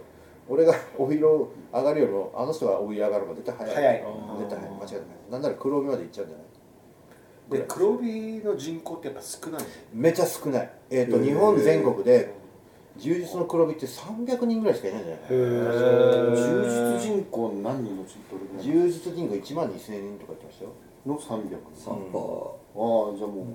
[0.48, 3.76] 俺が お色上がるよりもあの人がお色上がる方が絶対早い。
[3.76, 4.04] 早い。
[4.40, 4.74] 絶対早い。
[4.76, 5.02] 間違いない。
[5.32, 6.46] なんなら黒帯まで行っちゃうんじゃない？
[7.52, 9.62] で黒帯の人口ってやっぱ少ない
[9.94, 10.70] めちゃ少ない。
[10.92, 12.32] えっ、と日本全国で
[13.00, 18.66] 柔術の黒帯って300人ぐらいしかいないんじゃない充実人口何人の人どれぐらい？
[18.66, 20.72] 柔術人口1万2000人とか言ってましたよ。
[21.06, 23.46] の300サンパああじゃあもう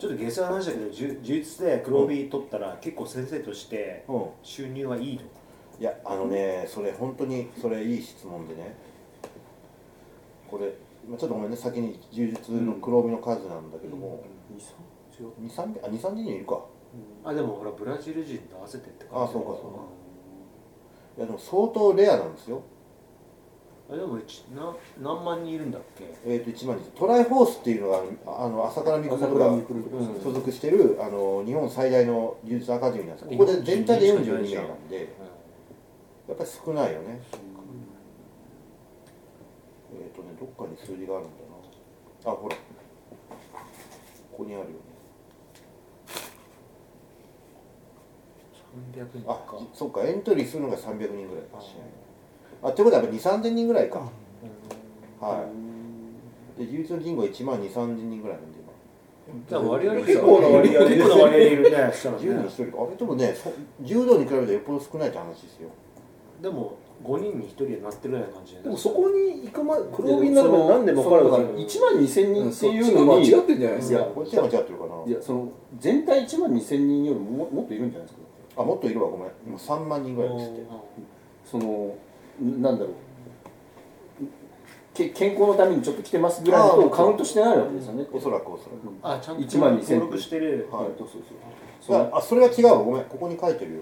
[0.00, 4.24] ちょっと下世話な話だけど柔柔術で黒帯取ったら結構先生としてうん。
[4.42, 5.22] 収入はいいの
[5.80, 8.74] いやあのねそれ本当にそれいい質問でね。
[10.50, 10.72] これ
[11.08, 11.56] まあちょっとごめんね。
[11.56, 14.24] 先に柔術の黒帯の数なんだけども、
[15.18, 15.32] 23違う？
[15.38, 16.60] 二三あ二三人いるか
[17.24, 19.58] あでもほらブラジル人と合わせてってあそうかそうか。
[21.16, 22.62] いやでも相当レアなんですよ。
[23.90, 26.04] あでも一な何万人いるんだっけ？
[26.26, 26.90] えっ、と1万人。
[26.98, 35.14] トライフォースっていうのがあの朝倉未来が朝倉未来うん所属してるあの日本最大の柔術アカデミーなんですここで全体で42名なんで
[36.28, 37.20] やっぱり少ないよね。
[39.92, 41.34] えっ、とねどっかに数字があるんだ
[42.26, 42.32] な。
[42.32, 42.56] あほら。
[44.32, 44.74] ここにあるよね
[48.94, 49.58] 300人あか。
[49.72, 51.74] そっかエントリーするのが300人ぐらいかし
[52.62, 54.00] らあってことはやっぱ2 3 0人ぐらいか。
[55.20, 55.46] は
[56.58, 56.60] い。
[56.60, 58.72] で柔術の人口は1万2 3 0人ぐらいなんで今。
[59.48, 62.40] じゃあ割合結構な割合結構な割合いるねしたら10人ね。
[62.42, 62.76] 1人。
[62.76, 65.68] かあれでもねそ柔道に比べてよっぽど少ないって話ですよ。
[66.42, 71.56] でも5人に1人になってるような感じでもそこに行くま黒帯になるまで何年もかかるだからん。
[71.56, 73.98] です1万2000人っていうのにちが間違ってんじゃないですか。
[73.98, 75.04] いやこっちが間違ってるかな。
[75.06, 78.24] いやその全体1万2000人よりもももっといるんじゃないですか
[78.56, 79.28] あもっといるわごめん。
[79.46, 80.62] 今3万人ぐらいですって。
[81.44, 81.94] その
[82.40, 82.94] なんだろう。
[84.94, 88.06] け健康のためにちょっと来てますぐらいの人をカウントしてないわけですよね。
[88.12, 88.80] おそらくおそらく。
[89.02, 90.68] あちゃんと1万2000登録してる。
[90.70, 90.86] はい。
[90.98, 91.22] そうそう
[91.80, 91.96] そう。
[91.96, 93.04] ああそれは違うわごめん。
[93.04, 93.80] ここに書いてるよ。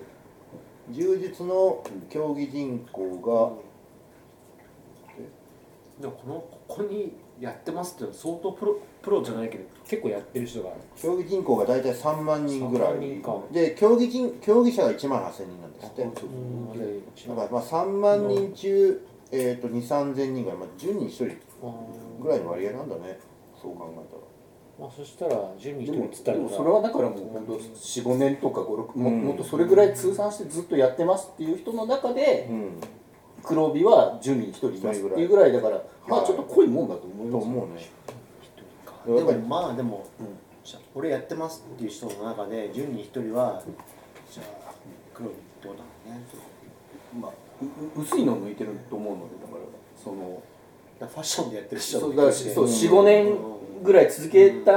[0.90, 3.52] 柔術の競技人口が
[6.00, 13.36] でもこのここにやってますって相当プロプロじゃないけど結構やってる人が競技人口が大体3万人ぐら3万人か。
[13.50, 16.04] いで競技人競技者が1万8000人なんですって。
[17.28, 21.36] だからまあ3万人中、えー、と2 3 0 0 0人ぐらい、まあ、10人1人
[22.22, 23.18] ぐらいの割合なんだね。
[23.60, 24.22] そう考えたら。
[24.80, 26.38] まあそしたら10人1でも人っつったら。
[26.38, 29.22] でもそれはだからもう本当45年とか56もうん。
[29.22, 32.80] もっとそれぐらい通算してずっとやってますっていう人の中でうん。
[33.42, 37.90] 黒帯は10人1人いますっていうぐらいだからまあちょっと濃いもんだと思いますと思うね
[39.06, 40.06] でやっぱりもまあでも、
[40.64, 43.62] じゃあ俺やってますっていう人の中で10人1人は
[44.30, 44.72] じゃあ
[45.14, 46.26] 黒いってことなのね
[47.20, 49.60] まあうう薄いのを抜いてると思うのでだから
[50.02, 50.42] その
[50.98, 53.36] だからファッションでやってる人そうだそう45年
[53.82, 54.72] ぐらい続けた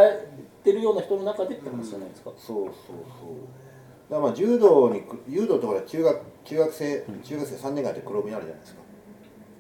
[0.66, 2.94] てるような人の中でって話じゃないですか、そうそうそ
[3.30, 3.38] う。
[4.10, 8.82] だからまあ柔道にく柔道ってほら中学中学生中学生3年間で黒帯になるじゃないですか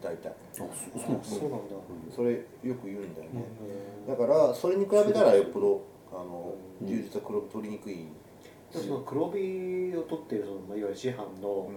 [0.05, 0.31] 大体。
[0.53, 1.75] そうなんだ、
[2.15, 2.33] それ
[2.63, 3.43] よく言うんだよね、
[4.07, 5.81] だからそれに比べたらよっぽど
[6.11, 6.53] あの
[6.83, 8.05] 柔術は黒帯取りにくい、
[8.71, 11.71] でその黒帯を取っているその、まあ、いわゆる師範の、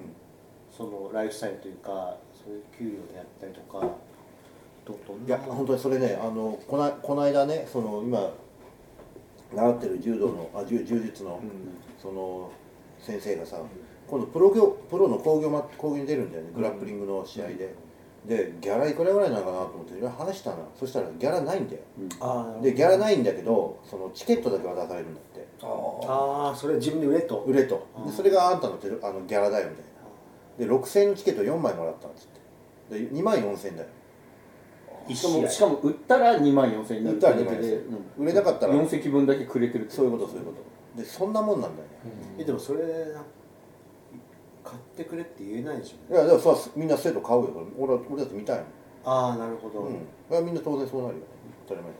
[0.70, 3.86] そのライフスタイルというかそういう給料であったりとか
[5.26, 8.30] いや本当にそれねあのこなこの間ねその今
[9.54, 11.40] 習ってる柔道のあ柔柔術の、
[12.00, 12.50] その
[13.00, 13.60] 先生がさ
[14.08, 16.50] 今度プロ業プロの興行ま興行に出るんだよね。
[16.54, 17.74] グラップリングの試合で、
[18.26, 21.82] でギャラいくらぐらいなのかなと思っていろいろ話したのそしたらギャラないんだよ。
[22.20, 25.46] あーでギャラないんだけどそのチケットだけ渡されるんだって。
[25.60, 27.44] ああそれ自分で売れと。
[27.46, 27.86] 売れと。
[28.06, 29.84] でそれがあんたのあのギャラだよみたい
[30.66, 30.66] な。
[30.66, 32.28] で6000円のチケット4枚もらったんです
[32.90, 32.98] って。
[32.98, 33.88] で2万4000円だよ。
[35.14, 37.16] しかもしかも売ったら2万4000円になる。
[37.16, 37.82] 売ったら2万4000だけで、円
[38.18, 38.74] 売れなかったら。
[38.74, 40.68] 4席分だけくれてるそういうことそういうこと。
[41.00, 41.92] でそんなもんなんだよね、
[42.38, 42.80] えでもそれ
[44.68, 47.66] 買ってくれって言えないでしょいやでもさみんな生徒買うよ。
[47.78, 48.66] 俺は俺だって見たいもん。
[49.04, 51.20] ああなるほど、うん、みんな当然そうなるよ。
[51.20, 51.26] ね
[51.66, 51.92] 当たり前。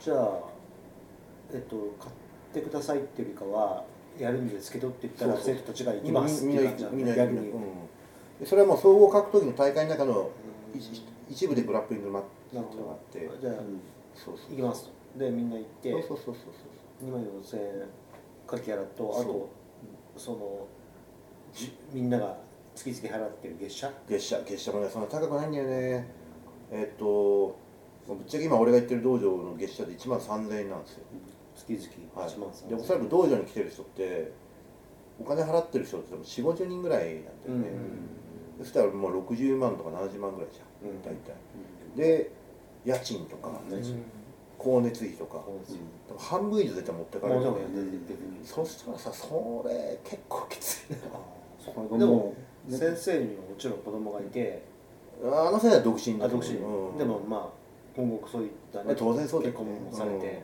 [0.00, 0.38] じゃあ
[1.52, 2.12] えっと買っ
[2.54, 3.84] てくださいっていうよりかは
[4.18, 7.62] やるんですけどって言ったら生徒たちが行きますってみんないう感じなんみんなみんなだ逆に、うん。
[8.40, 10.30] でそれはもう総合格闘技の大会の中の
[10.74, 13.48] 一一部でグラップリングマッチなるほっていうのがあって。
[13.48, 13.48] ど。
[13.50, 13.62] じゃあ、
[14.14, 14.50] そうそう。
[14.50, 14.98] 行きますと。
[15.18, 17.88] でみんな行ってそうそうそうそう2万4000円
[18.46, 19.50] かけやらとあそと
[20.16, 20.66] その
[21.52, 22.36] じみんなが
[22.74, 23.92] 月々払ってる月謝？
[24.08, 26.06] 月謝月謝もねそんな高くないんだよね。
[26.70, 27.56] えっと
[28.06, 31.04] ぶっちゃけ今俺が行ってる道場の月謝で1万3000円なんですよ、
[31.54, 32.30] 月々はい。
[32.30, 34.32] 1万3000でおそらく道場に来てる人って
[35.20, 37.78] お金払ってる人って4 5 0人ぐらいなんだよね、
[38.60, 41.02] そしたらもう60万とか70万ぐらいじゃん、うん。
[41.02, 41.34] 大体。
[41.96, 42.30] で
[42.84, 43.50] 家賃とか、
[44.58, 45.50] 光熱費とか、多
[46.14, 47.58] 分半分以上絶対持ってかれるよね、
[48.44, 50.98] そしたらさそれ結構きついな
[51.98, 52.34] でも
[52.68, 54.62] 先生にももちろん子供がいて、
[55.22, 56.98] あの世代は独身だ独身、うん。
[56.98, 57.48] でもまあ
[57.96, 60.42] 今後そういった、まあ当然そう結婚もされて、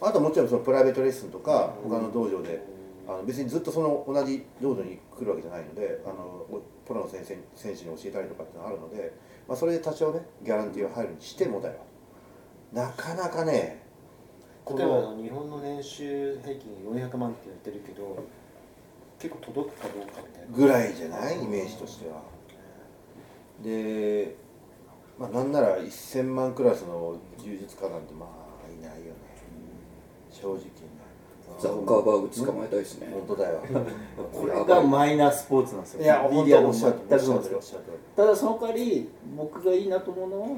[0.00, 2.62] あともちろんそのプライベートレッスンとか、他の道場で
[3.08, 6.46] あの別にずっとその同じ道場に来るわけじゃないのであの
[6.86, 9.12] プロの先生選手に教えたりとかってのがあるので、
[9.46, 11.76] まあ、それで多少ねギャランティーが入るにしてもだよ。
[12.72, 13.84] なかなかね
[14.64, 18.24] こ例えば日本の年収平均400万って言ってるけど
[19.18, 20.56] 結構届くかどうかみたいな。
[20.56, 21.42] ぐらいじゃない？
[21.42, 22.22] イメージとしては。
[23.62, 24.36] で、
[25.18, 29.12] まあ、なんなら1000万クラスの柔術家なんてまあいないよね。
[30.30, 30.62] 正直ね
[31.58, 33.08] ザッカーバーグ捕まえたいですね。
[33.12, 33.60] 本当だよ。
[34.32, 36.02] これがマイナースポーツなんですよ。
[36.02, 37.82] いや本当おっしゃっしゃる
[38.14, 40.48] ただその代わり僕がいいなと思うのは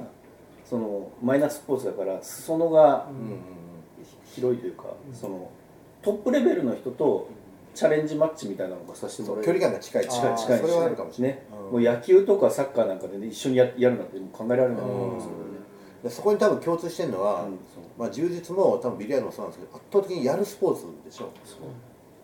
[0.65, 3.39] そのマイナースポーツだから裾野がうんうんうん。
[4.35, 5.51] 広いというか、その
[6.03, 7.29] トップレベルの人と
[7.79, 9.53] チャレンジマッチみたいなのがさせてもらえる。
[9.53, 10.09] 距離感が近い。
[10.09, 10.59] 近い近い。
[10.59, 11.73] それはあるかもしれない、ね、うん。
[11.75, 15.45] もう野球とかサッカーなんかで、ね、一緒にややるなんてもう考えられないと思うんですけどね、
[16.03, 17.59] でそこに多分共通してるのは、うん
[17.97, 21.31] まあ、柔術も多分ビリヤードもそうなんですけど圧倒的にやるスポーツでしょ。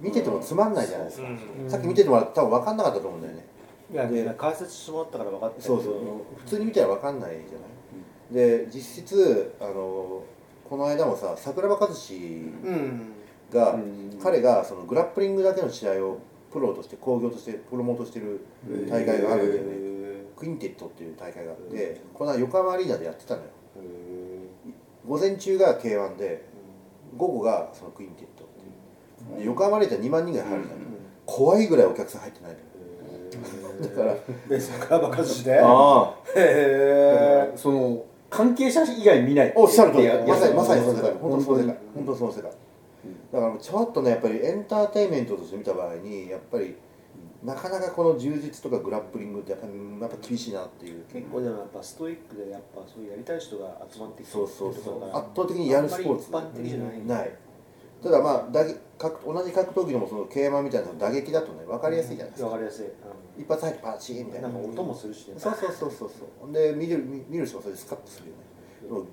[0.00, 1.28] 見ててもつまんないじゃないですか、
[1.68, 3.46] さっき見ててもらった多分分かんなかったと思うんだよね、
[3.92, 5.76] いやで解説してもらったから分かったけど。
[5.76, 5.94] そうそう。
[6.38, 10.24] 普通に見たら分かんないじゃない、で実質あの
[10.68, 12.16] この間もさ桜庭和志
[12.64, 13.13] うん
[13.54, 16.18] が、うん彼がそのグラップリングだけの試合を
[16.50, 18.46] プロとして興行としてプロモートしてる
[18.88, 19.68] 大会があるんだよね、
[20.34, 23.48] クインテットっていう大会があって、この間横浜アリーナでやってたのよ。
[25.06, 26.42] 午前中が K1 で
[27.18, 28.60] 午後がそのクインテットって
[29.34, 29.40] いう。
[29.40, 30.86] で横浜アリーナ2万人ぐらい入るんだけど、
[31.26, 32.64] 怖いぐらいお客さん入ってないのよ。
[33.82, 34.14] だから
[34.48, 35.60] で桜庭和志で。
[35.62, 40.04] あへその関係者以外見ないおっしゃる通り。
[40.04, 42.50] やまさにまさにその世界本本当その世界に本当その世界
[43.34, 46.76] だからちょっとねやっぱりエンターテインメントとして見た場合にやっぱり
[47.42, 51.04] なかなかこの充実とかグラップリングってやっぱりやっぱ厳しいなっていう。
[51.12, 57.04] 結構でもやっぱストイックでやっぱそういうやりたい人が集まってきてそうそうそう圧倒的にやるスポーツ一般的じゃない。
[57.04, 57.32] ない
[58.00, 62.48] ただまあ打撃格同じ格闘技でもその桂馬みたいな打撃だとね分かりやすいじゃないですか。
[62.50, 62.86] 分かりやすい、
[63.42, 64.48] 一発入ってパチーンみたいな。
[64.48, 65.34] なんか音もするしね。
[65.36, 66.10] そうそうそうそう
[66.40, 66.52] そう。
[66.52, 69.08] で見る見見る人もそれでスカッとするよね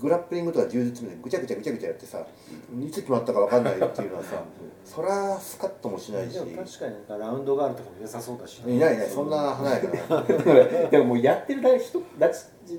[0.00, 4.42] グラップリングとか柔術みたいにぐちゃぐちゃぐちゃぐちゃやってさいつ決まったか分かんないっていうのはさ
[4.84, 6.34] そらスカッともしないし。
[6.34, 8.60] でも確かになんかラウンドガールとかも良さそうだし。
[8.66, 10.22] いないいないそんな華やかな。
[10.22, 12.28] だからもうやってるだ人だ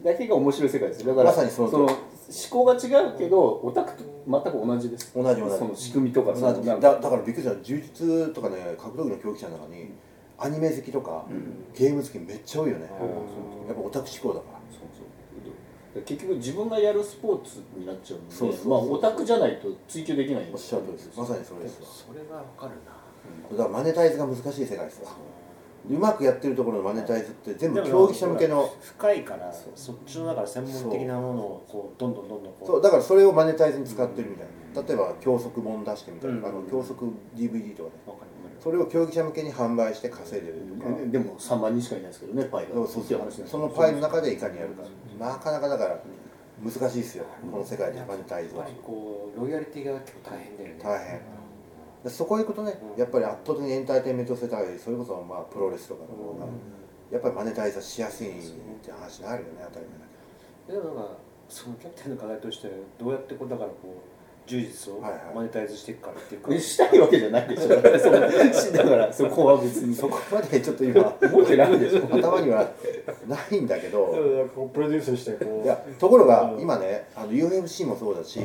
[0.03, 1.15] だけが面白い世界ですよ。
[1.15, 1.95] だからまさにその通り思
[2.49, 5.11] 考が違うけどオタクと全く同じです。
[5.15, 5.57] 同じ同じ。
[5.57, 9.91] その仕組みとか同そのじだだからびっくりした柔術とかね格闘技の競技者の中に
[10.37, 11.25] アニメ好きとか、
[11.73, 12.83] ゲーム好きめっちゃ多いよね、
[13.67, 14.59] やっぱオタク志向だから。
[14.59, 14.64] そうそう
[16.01, 18.69] 結局自分がやるスポーツになっちゃうんでそうそうそう。
[18.69, 21.11] まあオタクじゃないと追求できないんおっしゃる通りです。
[21.17, 21.87] まさにそれですわ。
[21.87, 23.57] それがわかるな。
[23.57, 25.11] だからマネタイズが難しい世界ですわ。
[25.89, 25.93] う。
[25.93, 34.55] まくやってるところのマネタイズって全部競技者向けの深いからそっちのだから専門的なものをこうどんどんどんどんこうそうだからそれをマネタイズに使ってるみたいな。
[34.75, 36.45] 例えば教則本出してみたいな、うん。
[36.45, 37.95] あの教則 DVD とかね。
[38.05, 42.73] わかるわかるそれを競技者向けに販売して稼いでるとか、でも3万人しかいないですけどねパイが。
[42.75, 44.83] そうそうそのパイの中でいかにやるか。
[45.19, 45.99] なかなかだから
[46.63, 47.25] 難しいですよ。
[47.51, 48.63] この世界でマネタイズは。
[48.63, 50.75] やっぱりこうロイヤリティが結構大変だよね。
[50.81, 51.19] 大変。
[52.03, 56.45] でそこへ行くとねやっぱり圧倒的にエンターテインメント世界それこそまあプロレスとかの方が
[57.11, 58.51] やっぱりマネタイズはしやすいっ
[58.83, 60.05] て話になるよね当たり前だ
[60.67, 61.05] けどでもなん。
[61.05, 61.11] か
[61.47, 63.87] そのキャプテンの課題としてどうやってこうだからこう
[64.47, 65.21] 柔術をはいはい。
[65.35, 67.69] マネタイズしていくかっていうか、したいわけじゃないでしょ。
[67.81, 69.95] だからそのだからそこは別に。
[69.95, 72.01] そこまでちょっと今思ってないでしょ。
[72.15, 72.69] 頭には
[73.27, 74.47] ないんだけど。
[74.73, 75.65] プロデュースしてこう。
[75.65, 76.61] いやところがうん。
[76.61, 78.39] 今ねあの UFC もそうだし、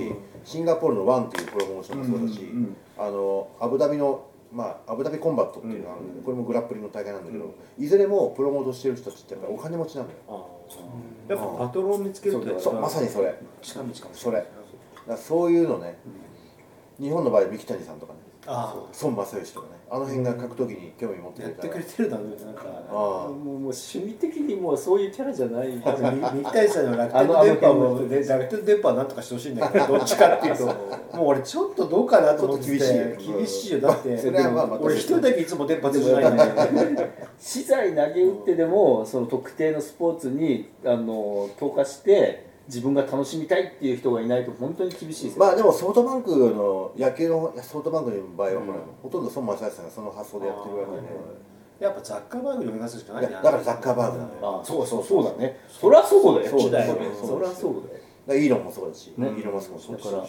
[0.44, 10.18] シンガポールのワンっていうプロモーションもそうだし、うんうんうんあのアブダビのまあアブダビコンバットっていうのがあるんだけど、これもグラップリングの大会なんだけど、いずれもプロモートしてる人たちってやっぱりお金持ちなんだよ。
[10.28, 13.34] ああやっぱパトロンを見つけるってそうまさにそれ。
[13.62, 14.14] 近道かもしれない。
[14.14, 14.59] それ
[15.16, 15.98] そういうのね、
[17.00, 22.62] 日本の場合三木谷さんとかねあ孫正義とかねあの辺が格闘技に興味持ってあやってくれてるだろうねなんか。
[22.88, 30.66] あもうもう趣味的にもうそういうキャラじゃない 三木谷さんの楽天の電波もで楽天の電波はなんとかしてほしいんだけどどっちかっていうと。
[30.66, 32.78] もう俺ちょっとどうかなと思ってて。
[32.78, 33.80] ちょっと厳しい厳しいよ。
[33.80, 34.08] だって
[34.80, 51.40] 俺一人だけいつも電波通じないんだよね資材投げ打ってでもその特定のスポーツにあの投下して自分が楽しみたいっていう人がいないと本当に厳しいですよ、まあでもソフトバンクの野球のソフトバンクの場合はほら、ほとんど孫正義さんがその発想でやってるわけで、
[51.80, 55.24] やっぱザッカーバーグに目指すしかないじだからザッカーバーグなのよあそうそうそう。
[55.24, 55.58] だね。
[55.66, 56.58] そりゃそうだよ。
[56.58, 56.94] そうだよ。
[56.94, 57.74] そりゃそう
[58.28, 58.40] だよ。
[58.40, 59.28] イーロンもそうだし、ね。
[59.28, 59.90] イーロンもそうだし。
[59.90, 60.24] だから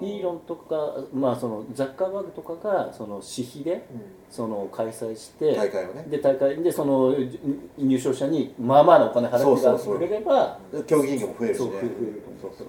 [0.00, 3.86] イーロンとか、まあ、そのザッカーバーグとかがその私費で
[4.30, 6.06] その開催して大会をね。
[6.08, 7.40] で大会でそのじ
[7.78, 11.64] 入賞者にまあまあなお金払ってくれればで競技人口も増えるしね。
[11.64, 12.66] そう増えるそうそう。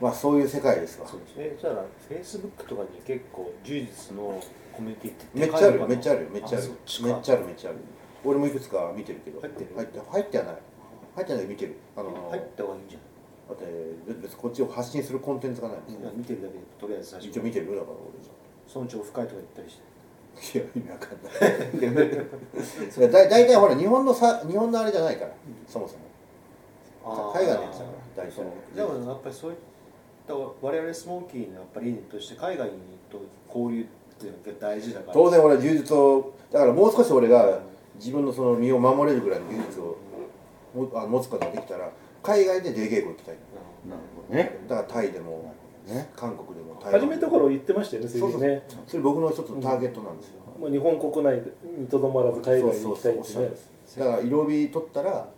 [0.00, 1.06] まあそういう世界ですわ。
[1.36, 1.74] えじゃあ
[2.08, 4.40] フェイスブックとかに結構柔術の
[4.72, 6.30] コミュニティってめっちゃあるめっちゃあるよ。
[6.30, 6.68] めっちゃある。
[7.02, 7.78] めっちゃあるめっちゃある。
[8.24, 9.40] 俺もいくつか見てるけど。
[9.40, 9.70] 入ってる？
[9.74, 10.56] 入って入ってはない。
[11.16, 11.76] 入ってはない見てる。
[11.96, 12.98] あの入った方がいいんじゃ
[13.48, 13.64] だって
[14.08, 16.00] 別にこっちを発信するコンテンツがないんですよ。
[16.00, 17.28] ない見てるだけでとりあえず最初。
[17.28, 18.32] 一応見てるよだから俺じゃ
[18.74, 20.58] 村長深いとか言ったりして。
[20.58, 21.32] いや意味わかんない。
[21.80, 25.32] いやだ大体ほら日本のさ日本のあれじゃないから
[25.66, 27.32] そもそも。
[27.32, 28.44] 海外のやつだから大体。
[28.74, 29.56] でもやっぱりそういっ
[30.26, 32.68] た我々スモーキーのやっぱりとして海外
[33.08, 33.86] と交流っ
[34.18, 35.12] ていうのが大事だから。
[35.14, 37.60] 当然俺は柔術をだからもう少し俺が
[37.94, 39.96] 自分のその身を守れるぐらいの技術を
[40.74, 41.90] もあ持つことができたら
[42.26, 43.36] 海外で出稽古行きたい
[43.88, 44.58] なるほどね。
[44.68, 45.54] だからタイでも、
[45.86, 48.32] ね、韓国でも台湾初でもめた頃言ってましたよねそうそう。
[48.32, 48.62] そうね。
[48.86, 51.42] それ僕の一つのターゲットなんですよ、もう日本国内
[51.78, 53.22] にとどまらず海外に行きたいってね。
[53.22, 53.56] そうそうそうおっしゃる
[53.98, 55.28] だから色帯取ったら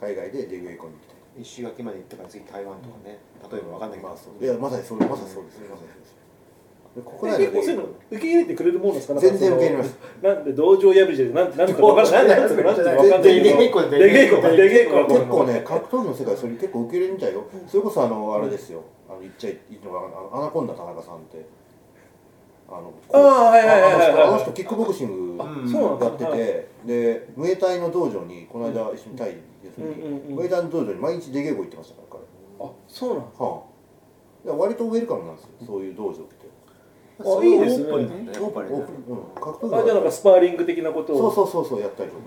[0.00, 1.16] 海外で出稽古に行きたい。
[1.40, 3.18] 石垣まで行ってから次台湾とかね。
[3.50, 5.60] 例えばわかんないけど、いやまさにそれまさにそうです。
[5.60, 5.88] まさにそう。
[5.88, 6.11] ですで
[7.00, 9.18] 国内結構受け入れてくれるもんですか？
[9.18, 9.96] 全然受け入れます。
[10.20, 17.44] なんで道場破りでなんなんとかわかんないなんとかなんとかんないで出稽古か出稽古は結構ね格闘技の世界それ結構受け入れるみたいよ。
[17.66, 18.82] それこそあのあれですよ。
[19.08, 20.00] あの言っちゃいいのが
[20.32, 21.46] アナコンダ田中さんって。
[22.68, 26.40] あのああはいはいはいはいあの人キックボクシングやってて、はい
[26.86, 29.40] でムエタイの道場にこの間一緒にタイで
[29.74, 32.20] そに、うんうんうんムエタイの道場に毎日出稽古行ってましたから
[32.58, 32.68] 彼。
[32.68, 33.62] あそうなんは
[34.48, 34.50] あ。
[34.56, 35.50] 割とウェルカムなんですよ。
[35.66, 36.41] そういう道場って
[37.24, 38.74] あいいですねオープンなんだよやっぱりね。
[38.74, 39.24] オープンうん。
[39.34, 41.32] 格闘技あじゃあなんかスパーリング的なことを。
[41.32, 42.22] そうそうそうそうやったりとか。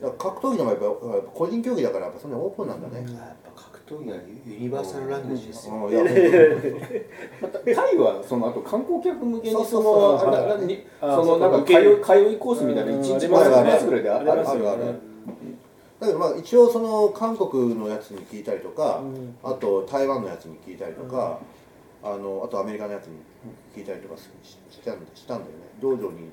[0.00, 4.16] だから格闘技の場合やっぱやっぱ個人競技だからやっぱそんなにオープンなんだね、やっぱ格闘技は
[4.46, 6.18] ユニバーサルラングージですよ、うんいや本当
[6.68, 7.02] に
[7.42, 15.00] またタイはその後観光客向けにそのあはいななにあそのなんか通い通いコースみたいなうん一日ありますよね回すぐらいであありますよねあるある。
[16.00, 19.36] だけどまあ一応その韓国のやつに聞いたりとか、うん。
[19.42, 21.40] あと台湾のやつに聞いたりとか、
[22.02, 23.18] あのあとアメリカのやつに
[23.74, 24.28] 聞いたりとかし
[24.70, 25.68] したんしたんだよね。
[25.80, 26.30] 道場に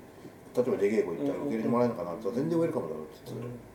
[0.55, 3.65] 例えば出稽古行ったら受け入れてもらえるのかなって言ったら全然ウェルカムだろうって言ってた。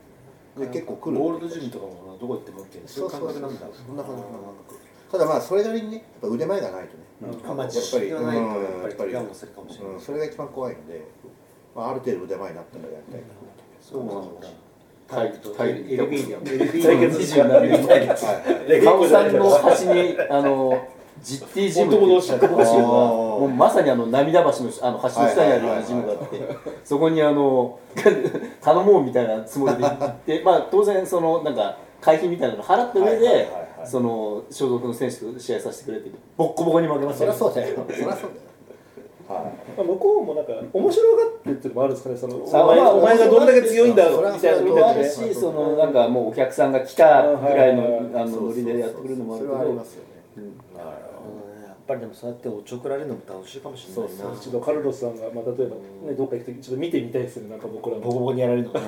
[0.61, 3.67] で結構来るゴールドジムとかもどこ行っても OK そういう感覚なんだ。
[3.71, 4.81] そんな感覚そんな感覚
[5.11, 7.49] ただまあそれなりにねやっぱ腕前がないとね、うん。
[7.49, 9.13] やっぱり識がないとやっうんぱり。
[9.13, 9.95] 怪我もするかもしれない。
[9.95, 11.05] うん、それが一番怖いので、
[11.75, 13.27] まあ、ある程度腕前になったらやりたいか
[13.81, 14.49] そうなんだ。
[15.09, 20.89] タイとタイ LB で LB 対の決27年前にな、はいはいカオさんの端にあの
[21.23, 26.41] ジッティジム男同士だ男同士があーもうまさにあの涙橋のあの橋の下にあるようなジムがあって
[26.85, 27.79] そこにあの
[28.63, 33.49] 頼もうみたいなつもりで行ってまあ当然そのなんか会費みたいなの払った上ではい
[33.85, 37.77] その所属の選手と試合させてくれてボッコボコに負けましそたりゃそうだよ。
[37.89, 38.41] そりゃそうだよ。
[39.29, 39.43] はい
[39.77, 42.17] まあ向こうもなんか面白がってっていうのもあるんですかね。
[42.17, 49.53] そのあお前まあお前がどんだけ強いんだみたいなそれもあるしそのなんかもうお客さんが来たぐらいのノリでやってくるのもあるけ
[50.37, 50.45] うん。
[50.75, 54.41] やっぱりでもそうやっておちょくられるのも楽しいかもしれないな。
[54.41, 55.77] ちょっとカルロスさんが、まあ、例えば、
[56.09, 58.03] ね、どっか行くときちょっと見てみたいですねなんか僕らも。
[58.03, 58.81] ボコボコにやられるのね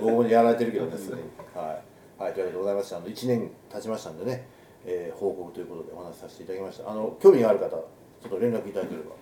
[0.00, 1.20] 僕もやられてるけどですね、
[1.54, 1.80] は
[2.20, 4.48] い、はい、というわけでございましてあの1年経ちましたんでね、
[4.84, 6.90] えー報告ということでお話しさせていただきました。
[6.90, 7.78] あの興味がある方ちょ
[8.28, 9.12] っと連絡いただければ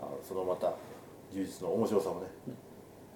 [0.00, 0.72] あのそのまた
[1.32, 2.26] 充実の面白さもね、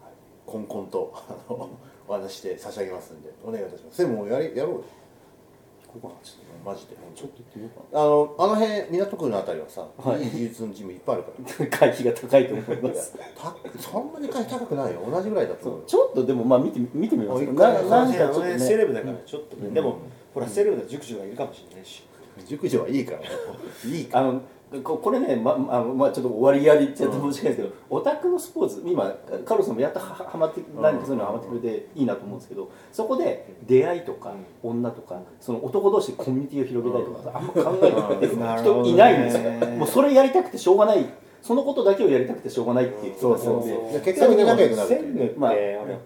[0.02, 0.12] はい、
[0.46, 1.12] こんこんと
[1.48, 1.70] あの
[2.07, 3.96] お話しして差し上げますんでお願いいたします。
[3.96, 4.74] 専門やりやろう。
[4.74, 4.84] よ
[5.95, 6.97] ここはちょっマジで。
[6.97, 10.24] とちょっと行ってみようかあのあの辺港区のあたりはさ、はい。
[10.24, 11.66] い、い技術のジムいっぱいあるから。
[11.66, 13.18] な 会費が高いと思います。
[13.36, 15.01] たそんなに金高くないよ。
[15.09, 15.86] 同じぐらいだと思うよ。
[15.86, 17.40] ちょっとでもまあ見て見てみます。
[17.40, 18.55] あ一な回なんかちょっとね。
[18.55, 19.70] ねセレブだからちょっとね。
[19.70, 19.99] でも
[20.32, 22.03] ほらセレブな熟女がいるかもしれないし。
[22.45, 23.20] 熟女はいいから。
[23.88, 24.18] いいか。
[24.18, 24.40] あの
[24.83, 29.14] ここれね、まあまあ、ちょっと終わりやりちゃって申し訳ないですけど、オタクのスポーツ今
[29.45, 38.89] カルロスさんもやっとははまって何かそういうのハマってくれていいなと思うんですけどそこで出会いとか女とかその男同士でコミュニティを広げたいとかあんま考えてる なるほどね。
[38.89, 39.51] 人いないんですよ。
[39.77, 41.05] もうそれやりたくてしょうがない
[41.43, 43.68] そのことだけをやりたくてしょうがないっていう人たちなんで。
[43.68, 45.53] いや結果的に仲良くなるってまあ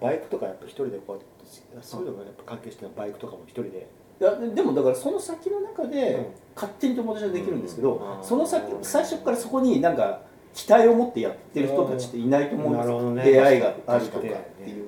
[0.01, 1.29] バイクとかやっぱ一人でこうやって
[1.81, 3.87] そういうのがやっぱ関係してるバイクとかも一人で
[4.19, 6.25] でもだからその先の中でうん。
[6.55, 8.23] 勝手に友達ができるんですけど、うん。
[8.23, 10.21] その先最初からそこになんか
[10.53, 13.23] 期待を持ってやってる人たちっていないと思うんですよ、ね。
[13.23, 14.87] 出会いがあるとかっていう。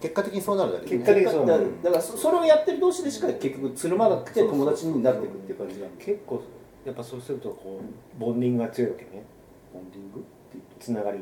[0.00, 6.04] 結果的にそうなるだけで結果的にそうだからだからそそれをやってる同士でしか結局つるまなくて友達になっていくっていう感じなんで。
[6.04, 6.42] 結構
[6.86, 7.78] やっぱそうするとこ
[8.16, 9.22] うボンディングが強いわけね。
[9.72, 11.18] ボンディングっていうつながり。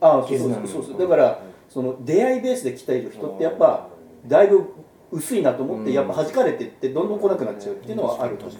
[0.00, 0.98] ああそうそう絆そうそう。
[0.98, 3.88] だからその出会いベースで来ている人ってやっぱ
[4.26, 4.72] だいぶ
[5.12, 8.58] 薄いなと思ってやっぱ弾かれてってどんどん来なくなっちゃうっていうのはある確か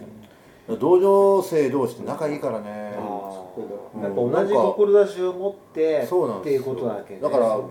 [0.69, 0.79] に。
[0.79, 2.97] 同僚生同士って仲いいからね。
[4.01, 6.61] やっぱ同じ志を持ってそうなんですよ。
[6.61, 7.21] っていうことなわけね。
[7.21, 7.61] だからう。
[7.61, 7.65] ん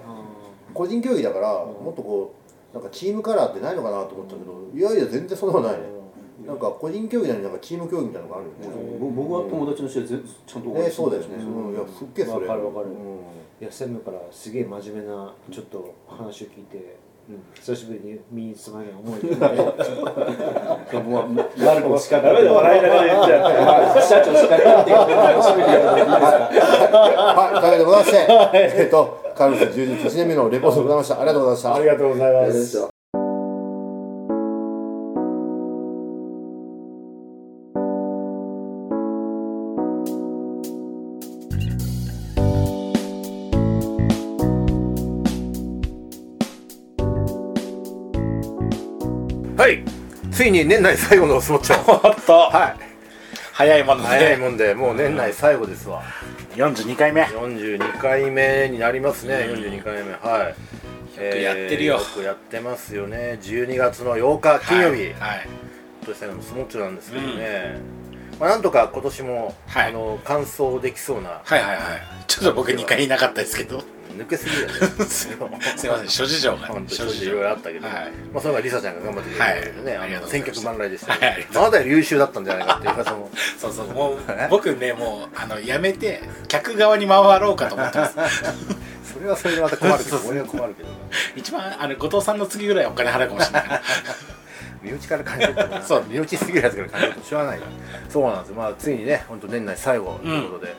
[0.73, 2.35] 個人競技だからもっとこ
[2.73, 5.95] うなんかチームカラーってないのかなと思ったけどいやいや全然そんなことないね。
[6.45, 8.99] なんか個人競技なのになんかチーム競技みたいなのがあるよね。
[8.99, 11.35] ぼ僕は友達の試合全ちゃんとねそうだよね。
[11.37, 11.73] うん。
[11.73, 12.47] いやすっげえそれ。
[12.47, 12.87] わかるわかる。
[12.87, 12.93] うん。
[12.93, 16.97] いや専務からすげえ真面目なちょっと話を聞いて、
[17.27, 19.47] うん、久しぶりに身につまげな思いでマ
[21.73, 23.41] ルコしかダメだ笑いながら言っちゃ
[23.97, 26.99] う社長しかやって楽しみでいいですか
[27.33, 28.27] はい、というわけでございまして、
[28.77, 31.19] えっと、カルロス充実1年目のレポートでございました。
[31.19, 31.75] ありがとうございました。
[31.75, 32.94] ありがとうございまありがとうございます
[50.35, 52.09] ついに年内最後のスモッチョ。
[52.09, 52.83] おっとはい、
[53.53, 56.03] 早いもので早いもんで、もう年内最後ですわ。
[56.55, 57.23] 42回目。
[57.23, 60.11] 42回目になりますね、42回目。
[60.11, 60.53] は
[61.17, 61.25] い。
[61.25, 61.93] よくやってるよ。
[61.95, 63.39] よくやってますよね。
[63.41, 65.13] 12月の8日金曜日、はい。
[65.13, 65.47] はい
[66.03, 67.77] 今年最後のスモッチョなんですけどね。
[68.37, 69.89] まあ、なんとか今年も、はい。
[69.89, 71.79] あの完走できそうなはいはいはい。
[72.27, 73.81] ちょっと僕2回いなかったですけど
[74.15, 75.05] 抜けすぎだね。
[75.05, 77.25] すいません諸事情が諸事情。
[77.25, 78.11] にいろいろあったけど、はい。
[78.33, 79.99] まあそれはリサちゃんが頑張ってくれたけどね、はい。
[80.03, 83.29] ありがあの選曲万来でした、ますあなたより優秀だったんじゃないかっていう噂も。
[83.59, 83.87] そうそう。
[83.87, 84.17] もう
[84.49, 88.15] 僕ねもうあのやめて客側に回ろうかと思ってます。
[89.13, 90.19] それはそれでまた困るけど。
[90.27, 90.89] 俺は困るけど。
[90.89, 90.95] な
[91.35, 93.81] 一番あの後藤さんの次ぐらいお金払うかもしれない。
[94.85, 96.03] 身内から金取ったらそう。
[96.07, 97.59] 身内すぎるやつから金取ってもしょうがない
[98.09, 100.75] そうなんですまあついにね本当年内最後ということで、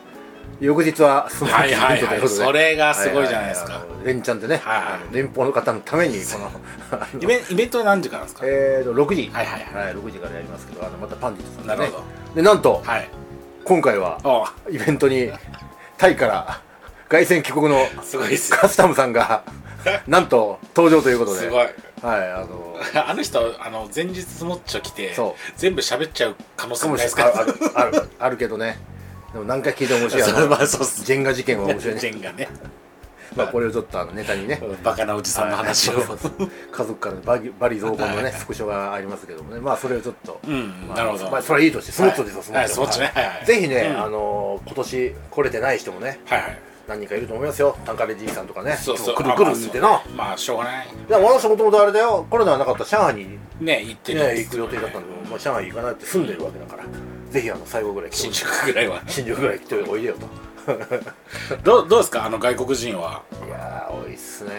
[0.59, 2.21] 翌日はスモはいはいはい。
[2.29, 3.73] それがすごいじゃないですか。
[3.73, 6.51] はははあの連チャンでね、はいあの連邦の方のためにこの
[7.21, 8.41] イベンイベントは何時からですか？
[8.43, 9.29] えーと6時。
[9.33, 12.03] はいはいはい、6時からやりますけどあのまたパンディットさんなるほど。
[12.35, 13.09] でなんとはい。
[13.63, 15.31] 今回はおイベントに
[15.97, 16.61] タイから
[17.09, 17.85] 凱旋帰国の
[18.49, 19.43] カスタムさんが
[20.07, 21.41] なんと登場ということで。
[21.41, 21.67] すごい。
[22.01, 22.77] はいあの
[23.07, 25.15] あの人あの前日スモッチョ来て
[25.55, 28.77] 全部喋っちゃう可能性かももないですかあるあるあるけどね
[29.37, 30.47] でも何回聞いても面白い。
[30.49, 31.05] まあそうっす。
[31.05, 31.99] ジェンガ事件は面白いね。
[32.01, 32.47] ジェンがね。
[33.35, 34.59] まあこれをちょっとあのネタにね。
[34.83, 35.99] バカなおじさんの話を。
[35.99, 36.05] はい。
[36.71, 39.61] 家族からのバリバリ増言のねスクショがありますけどもね。
[39.61, 40.39] まあそれをちょっと。
[40.95, 41.29] なるほど。
[41.29, 43.43] まあそれはいいとしてスモッチョですよスモッはね。
[43.45, 44.01] ぜひねうん。
[44.01, 46.19] あの今年来れてない人もね
[46.87, 47.77] 何人かいると思いますよ。
[47.85, 48.75] タンカレじいさんとかね。
[48.81, 49.15] そうそう。
[49.15, 50.01] 来る来る言うてな。
[50.15, 50.87] まあしょうがない。
[50.87, 52.25] いや私もともとあれだよ。
[52.27, 54.19] コロナがなかったら上海にね行ってる。
[54.19, 56.83] ね行く予定だったんだけどまあ上海行かないって住んでるわけだから
[57.31, 59.01] ぜひあの最後ぐらい新宿ぐらいは。
[59.07, 60.27] 新宿ぐらい来ておいでよと。
[61.63, 62.25] どうどうですか？
[62.25, 63.23] あの外国人は。
[63.45, 64.51] いやー多いっすね。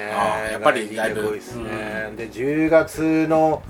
[0.53, 1.29] やっぱりだいぶ。
[1.29, 3.63] 多いっすね、で10月の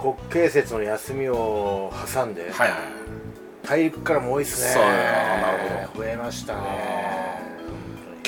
[0.00, 2.78] 国慶節の休みを挟んで、はいはい
[3.66, 4.70] 大陸からも多いっすね。
[4.74, 4.90] そうな
[5.82, 6.60] る増えましたね。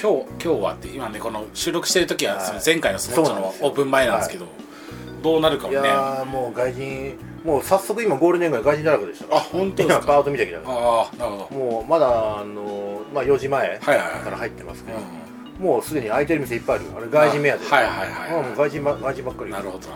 [0.00, 3.66] 今日今日はって今ねこの収録してる時は前回のスモッチョそうなんですよ。
[3.66, 4.46] のオープン前なんですけど
[5.22, 7.14] どうなるかもいねやーもう外人
[7.44, 11.56] もう早速今ゴールデン街外人だらけでしたあ本当ですパート見たけどああなるほど。
[11.58, 14.30] もうまだあの、まあ、4時前かはいはいはい。
[14.30, 15.00] ら入ってますけど、う
[15.58, 16.92] もうすでに空いてる店いっぱいあるよ。
[16.96, 17.64] あれ外人目当て。
[17.64, 18.30] ではいはいはいはい。
[18.30, 19.50] あもう外人ば外人ばっかり。
[19.50, 19.88] んなるほど。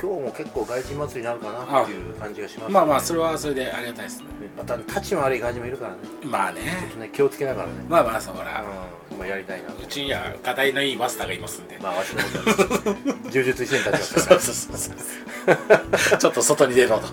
[0.00, 4.26] 今日も結構外人祭りになるかなっていう感じがします、ほどまあまあそれはそれでありがたいですね。
[4.56, 5.98] また立ちの悪い外人もいるからね。
[6.24, 6.60] まあね。
[6.98, 8.64] ね気をつけながらね、まあまあそこら
[9.10, 11.76] うん、まあやりたいなうちには課題のいいマスターがいますんで。
[11.82, 12.96] まあわしのことは
[13.30, 17.02] 柔術一年経ちますかそうそうそうそう ちょっと外に出ろと。
[17.02, 17.08] ら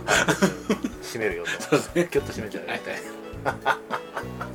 [1.02, 1.78] 閉めるよと。
[1.78, 2.70] キュッと閉めちゃうよ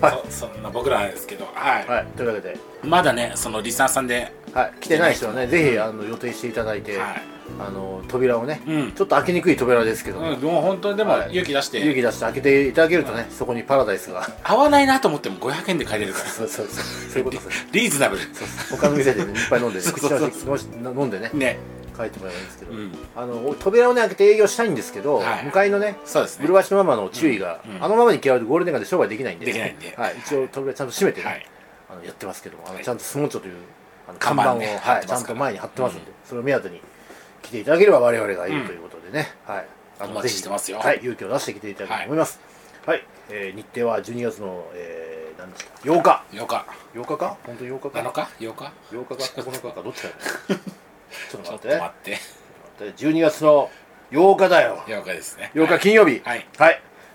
[0.00, 2.56] は いそそんな僕らなんですけどはい、はいというわけで。
[2.82, 7.22] まだねそのリスナーさんではい、来てない人はね、ぜひあの予定していただいて、はい。
[7.58, 8.92] あの扉をね、うん。
[8.92, 11.30] ちょっと開けにくい扉ですけど、うん、もう本当にでもはい。
[11.30, 16.26] 勇気出して、勇気出して開けていただけるとね、そこにパラダイスが、合わないなと思っても500円で買えれるから。
[16.26, 17.66] そうそうそう、そういうことです。
[17.72, 18.22] リーズナブル。
[18.70, 20.58] 他の店で、ね、いっぱい飲んで、ね、 そうそうそう。
[20.84, 21.58] 飲んでね、ね
[22.00, 22.92] 帰ってもらえばいいんですけど、うん。
[23.16, 25.44] あの扉をね開けて営業したいんですけど、はい。
[25.44, 26.42] 向かいのね、そうですね。
[26.42, 27.76] ブルバチのママの注意が、うん。
[27.76, 27.84] うん。
[27.84, 29.94] あのままに嫌われるとゴールデン街で商売できないんで、できないんで。
[29.96, 31.46] はい、一応扉ちゃんと閉めてね、はい。
[31.90, 32.84] あのやってますけども、あのはい。
[32.84, 33.54] ちゃんとスモーチョという
[34.08, 36.80] あの看板を、ね貼はい、ちゃんと前に貼ってますんで、それを目当てに
[37.42, 39.66] 来ていただければ我々がいるということでね、はい、
[39.98, 40.78] あお待ちしてますよ。
[40.78, 42.40] ぜひはい、勇気を出してきていただければと思います。
[42.86, 45.70] はい、えー日程は12月の、えー、何日か。
[45.82, 46.24] 8日。
[46.42, 46.66] 8日。
[46.94, 47.36] 8日か？
[47.44, 49.82] 本当に8日か？7日？8日？8日か9日か？
[49.82, 50.08] どっちか
[51.30, 51.76] ちょっと待って。
[51.76, 52.18] と待って。
[52.96, 53.70] 12月の
[54.10, 54.82] 8日だよ。
[54.86, 55.50] 8日ですね。
[55.54, 56.20] 8日金曜日。
[56.24, 56.46] はい。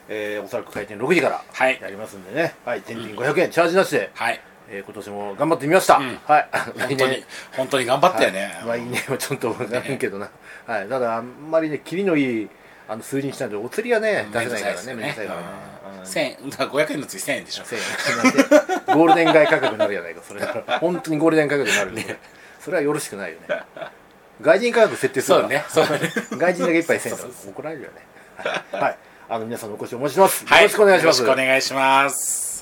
[0.07, 1.79] えーおそらく開店6時からはい。
[1.81, 2.53] やりますんでね。
[2.63, 2.83] はい。
[2.85, 3.51] 全品500円。
[3.51, 4.39] チャージなしで、はい。
[4.69, 6.19] えー今年も頑張ってみました、うん。
[6.25, 6.49] はい。
[6.87, 7.23] 本当に
[7.55, 10.29] 本当に頑張ったよね、はい、来年はちょっと分からんけどな、
[10.65, 12.49] はい、ただあんまりねキリのいい
[12.87, 15.45] あの数字にしないとお釣りがね出せないからねめんどくさいからね。
[15.97, 16.01] うん。
[16.03, 17.63] 1000円だから500円の次1000円でしょ。
[17.65, 17.81] せや
[18.87, 20.41] なゴールデン街価格になるじゃないかそれ
[20.79, 22.19] 本当にゴールデン価格になるね
[22.65, 23.47] それはよろしくないよね。
[24.41, 25.63] 外人価格設定するそうね。
[25.69, 26.11] そうね。
[26.31, 27.95] 外人だけ一杯1000円だ怒られるよね。
[28.71, 28.97] はい、はい、
[29.29, 30.63] あの皆さんのお越しをお待ちしてます、はい。
[30.63, 31.21] よろしくお願いします。
[31.21, 32.54] よろしくお願いします